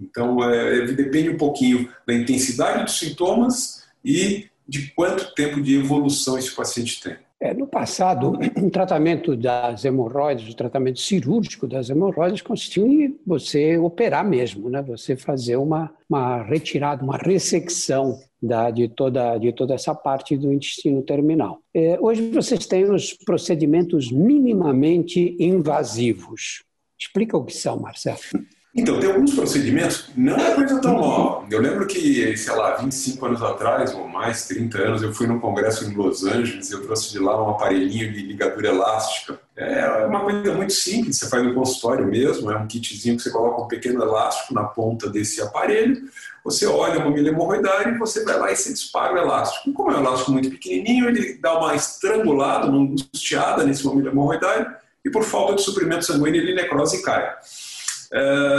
Então, 0.03 0.43
é, 0.43 0.87
depende 0.87 1.31
um 1.31 1.37
pouquinho 1.37 1.89
da 2.07 2.15
intensidade 2.15 2.85
dos 2.85 2.99
sintomas 2.99 3.85
e 4.05 4.47
de 4.69 4.91
quanto 4.95 5.35
tempo 5.35 5.61
de 5.61 5.77
evolução 5.77 6.39
esse 6.39 6.55
paciente 6.55 7.01
tem. 7.01 7.17
É, 7.39 7.53
no 7.53 7.67
passado, 7.67 8.33
o 8.63 8.71
tratamento 8.71 9.37
das 9.37 9.85
hemorroides, 9.85 10.49
o 10.49 10.57
tratamento 10.57 11.01
cirúrgico 11.01 11.67
das 11.67 11.91
hemorroides 11.91 12.41
consistia 12.41 12.85
em 12.85 13.19
você 13.27 13.77
operar 13.77 14.27
mesmo, 14.27 14.71
né? 14.71 14.83
você 14.83 15.17
fazer 15.17 15.57
uma, 15.57 15.93
uma 16.09 16.43
retirada, 16.43 17.05
uma 17.05 17.19
ressecção 17.19 18.19
da, 18.43 18.71
de, 18.71 18.89
toda, 18.89 19.37
de 19.39 19.53
toda 19.53 19.75
essa 19.75 19.95
parte 19.95 20.37
do 20.37 20.53
intestino 20.53 21.03
terminal. 21.03 21.61
É, 21.75 21.99
hoje 22.01 22.31
vocês 22.31 22.67
têm 22.67 22.91
os 22.91 23.13
procedimentos 23.13 24.11
minimamente 24.11 25.37
invasivos. 25.39 26.63
Explica 26.99 27.37
o 27.37 27.45
que 27.45 27.55
são, 27.55 27.79
Marcelo. 27.79 28.19
Então, 28.77 29.01
tem 29.01 29.11
alguns 29.11 29.35
procedimentos, 29.35 30.11
não 30.15 30.37
é 30.37 30.55
coisa 30.55 30.79
tão 30.83 30.93
nova. 30.99 31.47
Eu 31.51 31.63
lembro 31.63 31.87
que, 31.87 32.37
sei 32.37 32.55
lá, 32.55 32.77
25 32.77 33.25
anos 33.25 33.43
atrás, 33.43 33.95
ou 33.95 34.07
mais, 34.07 34.47
30 34.47 34.79
anos, 34.79 35.03
eu 35.03 35.15
fui 35.15 35.27
num 35.27 35.41
congresso 35.41 35.87
em 35.87 35.95
Los 35.95 36.25
Angeles, 36.25 36.71
eu 36.71 36.83
trouxe 36.83 37.11
de 37.11 37.19
lá 37.19 37.43
um 37.43 37.53
aparelhinho 37.53 38.13
de 38.13 38.21
ligadura 38.21 38.69
elástica. 38.69 39.41
É 39.57 40.05
uma 40.05 40.21
coisa 40.21 40.53
muito 40.53 40.75
simples, 40.75 41.17
você 41.17 41.27
faz 41.27 41.43
no 41.43 41.55
consultório 41.55 42.07
mesmo, 42.07 42.51
é 42.51 42.57
um 42.59 42.67
kitzinho 42.67 43.17
que 43.17 43.23
você 43.23 43.31
coloca 43.31 43.63
um 43.63 43.67
pequeno 43.67 44.03
elástico 44.03 44.53
na 44.53 44.65
ponta 44.65 45.09
desse 45.09 45.41
aparelho, 45.41 46.03
você 46.45 46.67
olha 46.67 46.99
uma 46.99 47.11
milha 47.11 47.31
hemorroidária 47.31 47.93
e 47.93 47.99
você 47.99 48.23
vai 48.25 48.39
lá 48.39 48.53
e 48.53 48.57
você 48.57 48.75
dispara 48.75 49.15
o 49.15 49.19
elástico. 49.19 49.73
Como 49.73 49.91
é 49.91 49.97
um 49.97 50.01
elástico 50.01 50.33
muito 50.33 50.51
pequenininho, 50.51 51.09
ele 51.09 51.39
dá 51.41 51.59
uma 51.59 51.75
estrangulada, 51.75 52.67
uma 52.67 52.79
angustiada 52.79 53.65
nesse 53.65 53.87
mamilo 53.87 54.11
hemorroidário 54.11 54.71
e 55.03 55.11
por 55.11 55.25
falta 55.25 55.55
de 55.55 55.63
suprimento 55.63 56.05
sanguíneo 56.05 56.43
ele 56.43 56.55
necrose 56.55 56.99
e 56.99 57.03
cai. 57.03 57.35
Uh, 58.13 58.56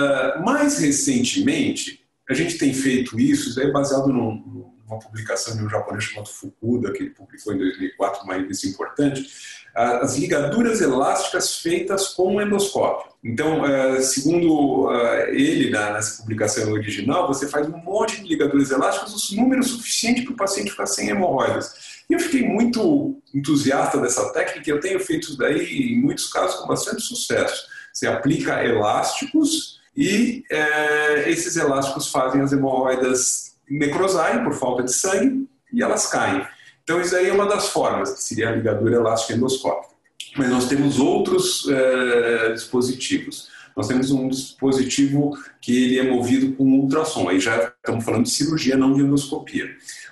mais 0.68 0.80
recentemente, 0.80 2.06
a 2.30 2.34
gente 2.34 2.58
tem 2.58 2.74
feito 2.74 3.18
isso, 3.18 3.50
isso 3.50 3.62
é 3.62 3.72
baseado 3.72 4.08
num, 4.08 4.74
numa 4.86 5.00
publicação 5.00 5.56
de 5.56 5.64
um 5.64 5.70
japonês 5.70 6.04
chamado 6.04 6.28
Fukuda, 6.28 6.92
que 6.92 7.04
ele 7.04 7.10
publicou 7.12 7.54
em 7.54 7.58
2004, 7.58 8.24
uma 8.26 8.34
revista 8.34 8.68
importante, 8.68 9.26
as 9.74 10.18
ligaduras 10.18 10.82
elásticas 10.82 11.60
feitas 11.60 12.10
com 12.10 12.42
endoscópio. 12.42 13.12
Então, 13.24 13.62
uh, 13.62 14.02
segundo 14.02 14.90
ele, 15.30 15.70
na, 15.70 15.94
nessa 15.94 16.18
publicação 16.18 16.72
original, 16.72 17.28
você 17.28 17.48
faz 17.48 17.68
um 17.68 17.78
monte 17.78 18.22
de 18.22 18.28
ligaduras 18.28 18.72
elásticas, 18.72 19.30
o 19.30 19.36
número 19.36 19.64
suficiente 19.64 20.24
para 20.24 20.34
o 20.34 20.38
paciente 20.38 20.72
ficar 20.72 20.88
sem 20.88 21.10
hemorroidas. 21.10 22.04
E 22.10 22.14
eu 22.14 22.20
fiquei 22.20 22.42
muito 22.42 23.22
entusiasta 23.34 24.00
dessa 24.02 24.34
técnica, 24.34 24.70
eu 24.70 24.80
tenho 24.80 25.00
feito 25.00 25.28
isso 25.28 25.38
daí, 25.38 25.94
em 25.94 26.02
muitos 26.02 26.28
casos, 26.28 26.60
com 26.60 26.68
bastante 26.68 27.04
sucesso. 27.04 27.68
Você 27.94 28.08
aplica 28.08 28.64
elásticos 28.64 29.77
e 29.98 30.44
é, 30.52 31.30
esses 31.32 31.56
elásticos 31.56 32.12
fazem 32.12 32.42
as 32.42 32.54
hemorroidas 32.54 33.56
necrosarem 33.68 34.44
por 34.44 34.54
falta 34.54 34.84
de 34.84 34.94
sangue 34.94 35.50
e 35.74 35.82
elas 35.82 36.06
caem. 36.06 36.46
Então, 36.84 37.02
isso 37.02 37.16
aí 37.16 37.28
é 37.28 37.34
uma 37.34 37.48
das 37.48 37.70
formas, 37.70 38.14
que 38.14 38.24
seria 38.24 38.50
a 38.50 38.56
ligadura 38.56 38.96
elástica 38.96 39.34
endoscópica. 39.34 39.96
Mas 40.38 40.50
nós 40.50 40.68
temos 40.70 41.00
outros 41.00 41.68
é, 41.68 42.54
dispositivos. 42.54 43.50
Nós 43.76 43.88
temos 43.88 44.12
um 44.12 44.28
dispositivo 44.28 45.38
que 45.60 45.86
ele 45.86 46.00
é 46.00 46.04
movido 46.04 46.56
com 46.56 46.64
ultrassom. 46.64 47.28
Aí 47.28 47.40
já 47.40 47.74
estamos 47.76 48.06
falando 48.06 48.24
de 48.24 48.30
cirurgia, 48.30 48.78
não 48.78 48.94
de 48.94 49.02
endoscopia. 49.02 49.66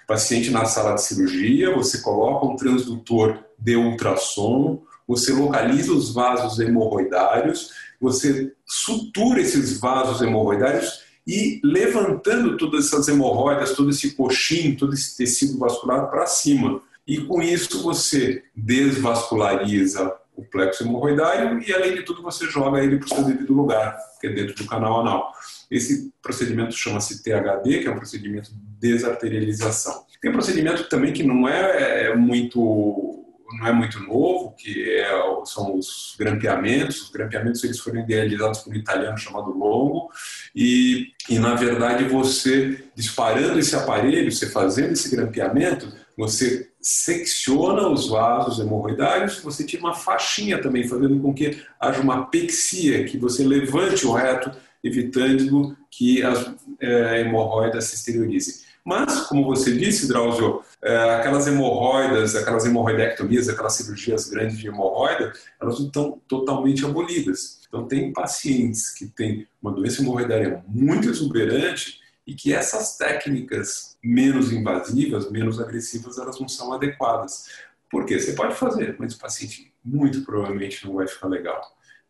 O 0.03 0.07
paciente 0.07 0.49
na 0.49 0.65
sala 0.65 0.95
de 0.95 1.03
cirurgia, 1.03 1.75
você 1.75 1.99
coloca 1.99 2.45
um 2.45 2.55
transdutor 2.55 3.39
de 3.57 3.75
ultrassom, 3.75 4.83
você 5.07 5.31
localiza 5.31 5.93
os 5.93 6.13
vasos 6.13 6.59
hemorroidários, 6.59 7.71
você 8.05 8.53
sutura 8.65 9.41
esses 9.41 9.79
vasos 9.79 10.21
hemorroidários 10.21 11.03
e 11.27 11.59
levantando 11.63 12.55
todas 12.55 12.85
essas 12.85 13.07
hemorroidas, 13.07 13.73
todo 13.73 13.89
esse 13.89 14.11
coxim, 14.11 14.75
todo 14.75 14.93
esse 14.93 15.17
tecido 15.17 15.57
vascular 15.57 16.09
para 16.09 16.27
cima. 16.27 16.81
E 17.07 17.19
com 17.21 17.41
isso 17.41 17.81
você 17.81 18.43
desvasculariza 18.55 20.13
o 20.35 20.43
plexo 20.43 20.83
hemorroidário 20.83 21.61
e, 21.61 21.73
além 21.73 21.95
de 21.95 22.03
tudo, 22.03 22.21
você 22.21 22.45
joga 22.45 22.83
ele 22.83 22.97
para 22.97 23.05
o 23.05 23.09
seu 23.09 23.23
devido 23.23 23.53
lugar, 23.53 23.97
que 24.19 24.27
é 24.27 24.29
dentro 24.31 24.55
do 24.55 24.65
canal 24.69 25.01
anal. 25.01 25.31
Esse 25.71 26.11
procedimento 26.21 26.73
chama-se 26.75 27.23
THD, 27.23 27.79
que 27.79 27.87
é 27.87 27.91
um 27.91 27.97
procedimento 27.97 28.51
de 28.51 28.59
desarterialização. 28.79 30.03
Tem 30.21 30.31
procedimento 30.31 30.89
também 30.89 31.13
que 31.13 31.23
não 31.23 31.47
é, 31.47 32.07
é 32.07 32.15
muito 32.15 33.14
não 33.57 33.67
é 33.67 33.71
muito 33.71 33.99
novo, 33.99 34.55
que 34.57 34.89
é, 34.99 35.09
são 35.45 35.77
os 35.77 36.15
grampeamentos. 36.17 37.03
Os 37.03 37.09
grampeamentos 37.09 37.63
eles 37.63 37.79
foram 37.79 38.01
idealizados 38.01 38.59
por 38.59 38.73
um 38.73 38.77
italiano 38.77 39.17
chamado 39.17 39.51
Longo 39.51 40.09
e, 40.55 41.11
e, 41.29 41.39
na 41.39 41.55
verdade, 41.55 42.05
você 42.05 42.83
disparando 42.95 43.59
esse 43.59 43.75
aparelho, 43.75 44.31
você 44.31 44.49
fazendo 44.49 44.93
esse 44.93 45.13
grampeamento, 45.15 45.91
você 46.17 46.69
secciona 46.81 47.87
os 47.87 48.07
vasos 48.07 48.59
hemorroidários, 48.59 49.39
você 49.39 49.63
tira 49.63 49.83
uma 49.83 49.93
faixinha 49.93 50.61
também, 50.61 50.87
fazendo 50.87 51.19
com 51.19 51.33
que 51.33 51.61
haja 51.79 51.99
uma 51.99 52.27
pexia, 52.27 53.03
que 53.03 53.17
você 53.17 53.43
levante 53.43 54.05
o 54.05 54.13
reto, 54.13 54.51
evitando 54.83 55.75
que 55.89 56.21
as 56.23 56.53
é, 56.79 57.21
hemorroidas 57.21 57.85
se 57.85 57.95
exteriorizem. 57.95 58.64
Mas, 58.85 59.21
como 59.21 59.43
você 59.43 59.75
disse, 59.75 60.07
Drauzio, 60.07 60.61
é, 60.79 61.15
aquelas 61.15 61.47
hemorroidas, 61.47 62.35
aquelas 62.35 62.65
hemorroidectomias, 62.65 63.49
aquelas 63.49 63.73
cirurgias 63.73 64.29
grandes 64.29 64.59
de 64.59 64.67
hemorroida, 64.67 65.33
elas 65.59 65.79
não 65.79 65.87
estão 65.87 66.21
totalmente 66.27 66.85
abolidas. 66.85 67.61
Então, 67.67 67.87
tem 67.87 68.13
pacientes 68.13 68.93
que 68.93 69.07
têm 69.07 69.47
uma 69.59 69.71
doença 69.71 70.03
hemorroidária 70.03 70.63
muito 70.67 71.09
exuberante 71.09 71.99
e 72.27 72.35
que 72.35 72.53
essas 72.53 72.95
técnicas 72.95 73.97
menos 74.03 74.51
invasivas, 74.51 75.31
menos 75.31 75.59
agressivas, 75.59 76.19
elas 76.19 76.39
não 76.39 76.47
são 76.47 76.71
adequadas. 76.71 77.47
Por 77.89 78.05
quê? 78.05 78.19
Você 78.19 78.33
pode 78.33 78.53
fazer, 78.53 78.95
mas 78.99 79.15
o 79.15 79.19
paciente 79.19 79.73
muito 79.83 80.23
provavelmente 80.23 80.85
não 80.85 80.93
vai 80.93 81.07
ficar 81.07 81.27
legal. 81.27 81.59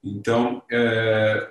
Então, 0.04 0.62
é, 0.70 1.50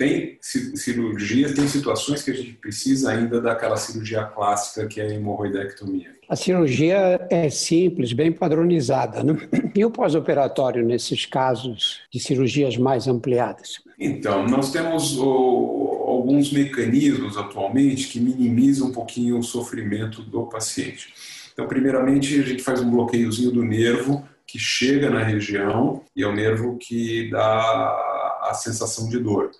tem 0.00 0.38
cirurgias, 0.40 1.52
tem 1.52 1.68
situações 1.68 2.22
que 2.22 2.30
a 2.30 2.34
gente 2.34 2.54
precisa 2.54 3.10
ainda 3.10 3.38
daquela 3.38 3.76
cirurgia 3.76 4.24
clássica 4.24 4.88
que 4.88 4.98
é 4.98 5.04
a 5.04 5.10
hemorroidectomia. 5.14 6.10
A 6.26 6.34
cirurgia 6.34 7.20
é 7.28 7.50
simples, 7.50 8.14
bem 8.14 8.32
padronizada, 8.32 9.22
né? 9.22 9.36
E 9.76 9.84
o 9.84 9.90
pós-operatório 9.90 10.82
nesses 10.86 11.26
casos 11.26 12.00
de 12.10 12.18
cirurgias 12.18 12.78
mais 12.78 13.06
ampliadas? 13.06 13.82
Então, 13.98 14.46
nós 14.46 14.72
temos 14.72 15.18
o, 15.18 16.04
alguns 16.06 16.50
mecanismos 16.50 17.36
atualmente 17.36 18.08
que 18.08 18.18
minimizam 18.18 18.88
um 18.88 18.92
pouquinho 18.92 19.38
o 19.38 19.42
sofrimento 19.42 20.22
do 20.22 20.46
paciente. 20.46 21.12
Então, 21.52 21.68
primeiramente, 21.68 22.40
a 22.40 22.42
gente 22.42 22.62
faz 22.62 22.80
um 22.80 22.90
bloqueiozinho 22.90 23.50
do 23.50 23.62
nervo 23.62 24.26
que 24.46 24.58
chega 24.58 25.10
na 25.10 25.22
região 25.22 26.02
e 26.16 26.22
é 26.22 26.26
o 26.26 26.34
nervo 26.34 26.78
que 26.78 27.28
dá 27.30 28.40
a 28.48 28.54
sensação 28.54 29.06
de 29.06 29.18
dor. 29.18 29.50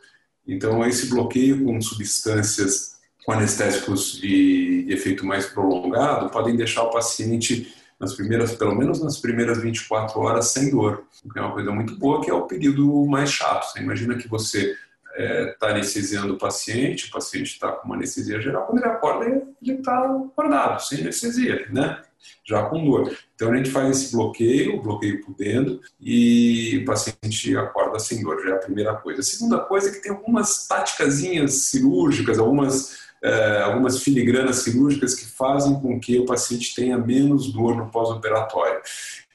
Então, 0.50 0.84
esse 0.84 1.08
bloqueio 1.08 1.64
com 1.64 1.80
substâncias 1.80 2.98
com 3.24 3.32
anestésicos 3.32 4.20
de, 4.20 4.86
efeito 4.88 5.24
mais 5.24 5.46
prolongado 5.46 6.28
podem 6.30 6.56
deixar 6.56 6.82
o 6.82 6.90
paciente 6.90 7.72
nas 8.00 8.14
primeiras, 8.14 8.56
pelo 8.56 8.74
menos 8.74 9.00
nas 9.00 9.18
primeiras 9.18 9.62
24 9.62 10.18
horas 10.18 10.46
sem 10.46 10.70
dor, 10.70 11.04
o 11.24 11.32
que 11.32 11.38
é 11.38 11.42
uma 11.42 11.52
coisa 11.52 11.70
muito 11.70 11.96
boa, 11.96 12.20
que 12.20 12.30
é 12.30 12.34
o 12.34 12.46
período 12.46 13.06
mais 13.06 13.30
chato. 13.30 13.70
Você 13.70 13.78
imagina 13.78 14.16
que 14.16 14.26
você 14.26 14.70
está 14.70 14.78
é, 15.14 15.46
tá 15.52 15.68
anestesiando 15.68 16.34
o 16.34 16.38
paciente, 16.38 17.06
o 17.06 17.10
paciente 17.12 17.52
está 17.52 17.70
com 17.70 17.86
uma 17.86 17.94
anestesia 17.94 18.40
geral, 18.40 18.66
quando 18.66 18.78
ele 18.78 18.90
acorda, 18.90 19.26
ele 19.26 19.42
está 19.62 20.04
acordado, 20.04 20.80
sem 20.80 21.00
anestesia, 21.00 21.66
né? 21.70 22.02
já 22.44 22.64
com 22.64 22.84
dor. 22.84 23.16
Então 23.34 23.52
a 23.52 23.56
gente 23.56 23.70
faz 23.70 23.88
esse 23.90 24.12
bloqueio, 24.12 24.82
bloqueio 24.82 25.24
por 25.24 25.34
dentro, 25.34 25.80
e 26.00 26.78
o 26.82 26.84
paciente 26.84 27.56
acorda 27.56 27.98
sem 27.98 28.22
dor, 28.22 28.42
já 28.42 28.50
é 28.50 28.52
a 28.54 28.58
primeira 28.58 28.94
coisa. 28.94 29.20
A 29.20 29.24
segunda 29.24 29.58
coisa 29.58 29.88
é 29.88 29.92
que 29.92 30.02
tem 30.02 30.12
algumas 30.12 30.66
táticazinhas 30.66 31.52
cirúrgicas, 31.52 32.38
algumas, 32.38 32.98
é, 33.22 33.62
algumas 33.62 34.02
filigranas 34.02 34.56
cirúrgicas 34.56 35.14
que 35.14 35.26
fazem 35.26 35.80
com 35.80 35.98
que 35.98 36.18
o 36.18 36.26
paciente 36.26 36.74
tenha 36.74 36.98
menos 36.98 37.52
dor 37.52 37.76
no 37.76 37.90
pós-operatório. 37.90 38.80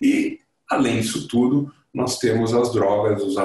E, 0.02 0.40
além 0.70 1.00
disso 1.00 1.28
tudo, 1.28 1.72
nós 1.94 2.20
temos 2.20 2.54
as 2.54 2.74
drogas, 2.74 3.22
os, 3.22 3.36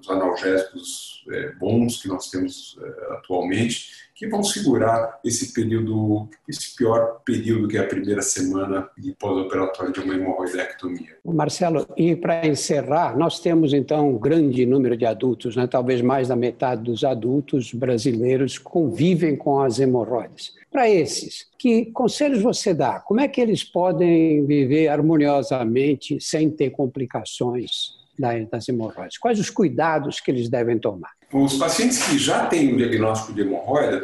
os 0.00 0.10
analgésicos 0.10 1.24
é, 1.30 1.52
bons 1.52 2.00
que 2.00 2.08
nós 2.08 2.30
temos 2.30 2.78
é, 2.82 3.14
atualmente, 3.14 4.10
que 4.22 4.28
vão 4.28 4.40
segurar 4.44 5.18
esse 5.24 5.52
período, 5.52 6.28
esse 6.48 6.76
pior 6.76 7.20
período 7.24 7.66
que 7.66 7.76
é 7.76 7.80
a 7.80 7.86
primeira 7.86 8.22
semana 8.22 8.88
de 8.96 9.12
pós-operatório 9.16 9.92
de 9.92 9.98
uma 9.98 10.14
hemorroidectomia. 10.14 11.16
Marcelo, 11.24 11.84
e 11.96 12.14
para 12.14 12.46
encerrar, 12.46 13.18
nós 13.18 13.40
temos 13.40 13.72
então 13.72 14.10
um 14.10 14.18
grande 14.18 14.64
número 14.64 14.96
de 14.96 15.04
adultos, 15.04 15.56
né? 15.56 15.66
talvez 15.66 16.00
mais 16.00 16.28
da 16.28 16.36
metade 16.36 16.84
dos 16.84 17.02
adultos 17.02 17.74
brasileiros 17.74 18.58
convivem 18.58 19.34
com 19.34 19.60
as 19.60 19.80
hemorroidas. 19.80 20.52
Para 20.70 20.88
esses, 20.88 21.48
que 21.58 21.86
conselhos 21.86 22.40
você 22.40 22.72
dá? 22.72 23.00
Como 23.00 23.20
é 23.20 23.26
que 23.26 23.40
eles 23.40 23.64
podem 23.64 24.46
viver 24.46 24.86
harmoniosamente 24.86 26.20
sem 26.20 26.48
ter 26.48 26.70
complicações 26.70 28.01
das 28.18 28.68
hemorroidas? 28.68 29.18
Quais 29.18 29.38
os 29.38 29.50
cuidados 29.50 30.20
que 30.20 30.30
eles 30.30 30.48
devem 30.48 30.78
tomar? 30.78 31.10
Os 31.32 31.54
pacientes 31.54 32.06
que 32.06 32.18
já 32.18 32.46
têm 32.46 32.74
o 32.74 32.76
diagnóstico 32.76 33.32
de 33.32 33.42
hemorroida, 33.42 34.02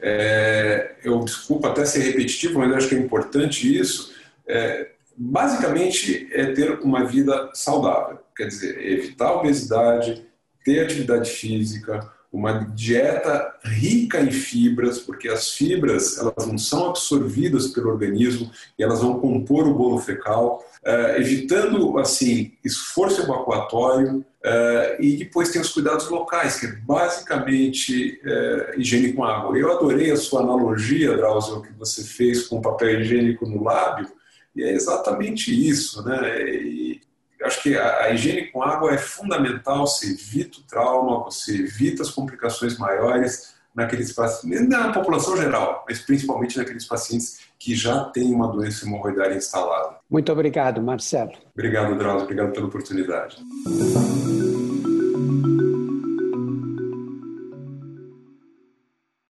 é, 0.00 0.96
eu 1.04 1.20
desculpa 1.20 1.68
até 1.68 1.84
ser 1.84 2.00
repetitivo, 2.00 2.58
mas 2.58 2.72
acho 2.72 2.88
que 2.88 2.94
é 2.94 2.98
importante 2.98 3.78
isso. 3.78 4.12
É, 4.46 4.90
basicamente 5.16 6.28
é 6.32 6.52
ter 6.52 6.80
uma 6.80 7.04
vida 7.04 7.50
saudável, 7.54 8.18
quer 8.36 8.48
dizer, 8.48 8.78
evitar 8.84 9.28
a 9.28 9.40
obesidade, 9.40 10.26
ter 10.64 10.80
atividade 10.80 11.30
física, 11.30 12.12
uma 12.34 12.64
dieta 12.74 13.54
rica 13.62 14.20
em 14.20 14.32
fibras, 14.32 14.98
porque 14.98 15.28
as 15.28 15.52
fibras 15.52 16.18
elas 16.18 16.46
não 16.48 16.58
são 16.58 16.88
absorvidas 16.90 17.68
pelo 17.68 17.88
organismo 17.88 18.50
e 18.76 18.82
elas 18.82 19.00
vão 19.00 19.20
compor 19.20 19.68
o 19.68 19.74
bolo 19.74 20.00
fecal, 20.00 20.60
uh, 20.82 21.20
evitando 21.20 21.96
assim 21.96 22.52
esforço 22.64 23.22
evacuatório 23.22 24.16
uh, 24.18 25.00
e 25.00 25.16
depois 25.16 25.50
tem 25.50 25.62
os 25.62 25.72
cuidados 25.72 26.08
locais, 26.08 26.58
que 26.58 26.66
é 26.66 26.72
basicamente 26.72 28.20
uh, 28.24 28.80
higiene 28.80 29.12
com 29.12 29.22
água. 29.22 29.56
Eu 29.56 29.70
adorei 29.70 30.10
a 30.10 30.16
sua 30.16 30.42
analogia, 30.42 31.16
Drauzio, 31.16 31.62
que 31.62 31.72
você 31.74 32.02
fez 32.02 32.48
com 32.48 32.60
papel 32.60 33.00
higiênico 33.00 33.46
no 33.46 33.62
lábio, 33.62 34.08
e 34.56 34.64
é 34.64 34.72
exatamente 34.72 35.52
isso, 35.52 36.04
né? 36.04 36.50
E, 36.50 37.00
acho 37.44 37.62
que 37.62 37.76
a, 37.76 38.04
a, 38.04 38.10
higiene 38.10 38.46
com 38.50 38.62
água 38.62 38.92
é 38.92 38.98
fundamental, 38.98 39.86
você 39.86 40.12
evita 40.12 40.58
o 40.58 40.62
trauma, 40.62 41.24
você 41.24 41.56
evita 41.56 42.02
as 42.02 42.10
complicações 42.10 42.78
maiores 42.78 43.54
naqueles 43.74 44.12
pacientes, 44.12 44.68
na 44.68 44.92
população 44.92 45.36
geral, 45.36 45.84
mas 45.88 46.00
principalmente 46.00 46.56
naqueles 46.56 46.86
pacientes 46.86 47.40
que 47.58 47.74
já 47.74 48.04
têm 48.04 48.32
uma 48.32 48.48
doença 48.48 48.86
hemorroidária 48.86 49.34
instalada. 49.34 49.96
Muito 50.08 50.30
obrigado, 50.30 50.80
Marcelo. 50.80 51.32
Obrigado, 51.52 51.96
Drauzio. 51.96 52.24
Obrigado 52.24 52.52
pela 52.52 52.66
oportunidade. 52.66 53.36